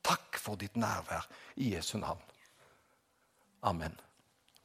Takk 0.04 0.36
for 0.36 0.60
ditt 0.60 0.76
nærvær 0.76 1.24
i 1.64 1.72
Jesu 1.72 1.96
navn. 1.96 2.20
Amen. 3.66 4.05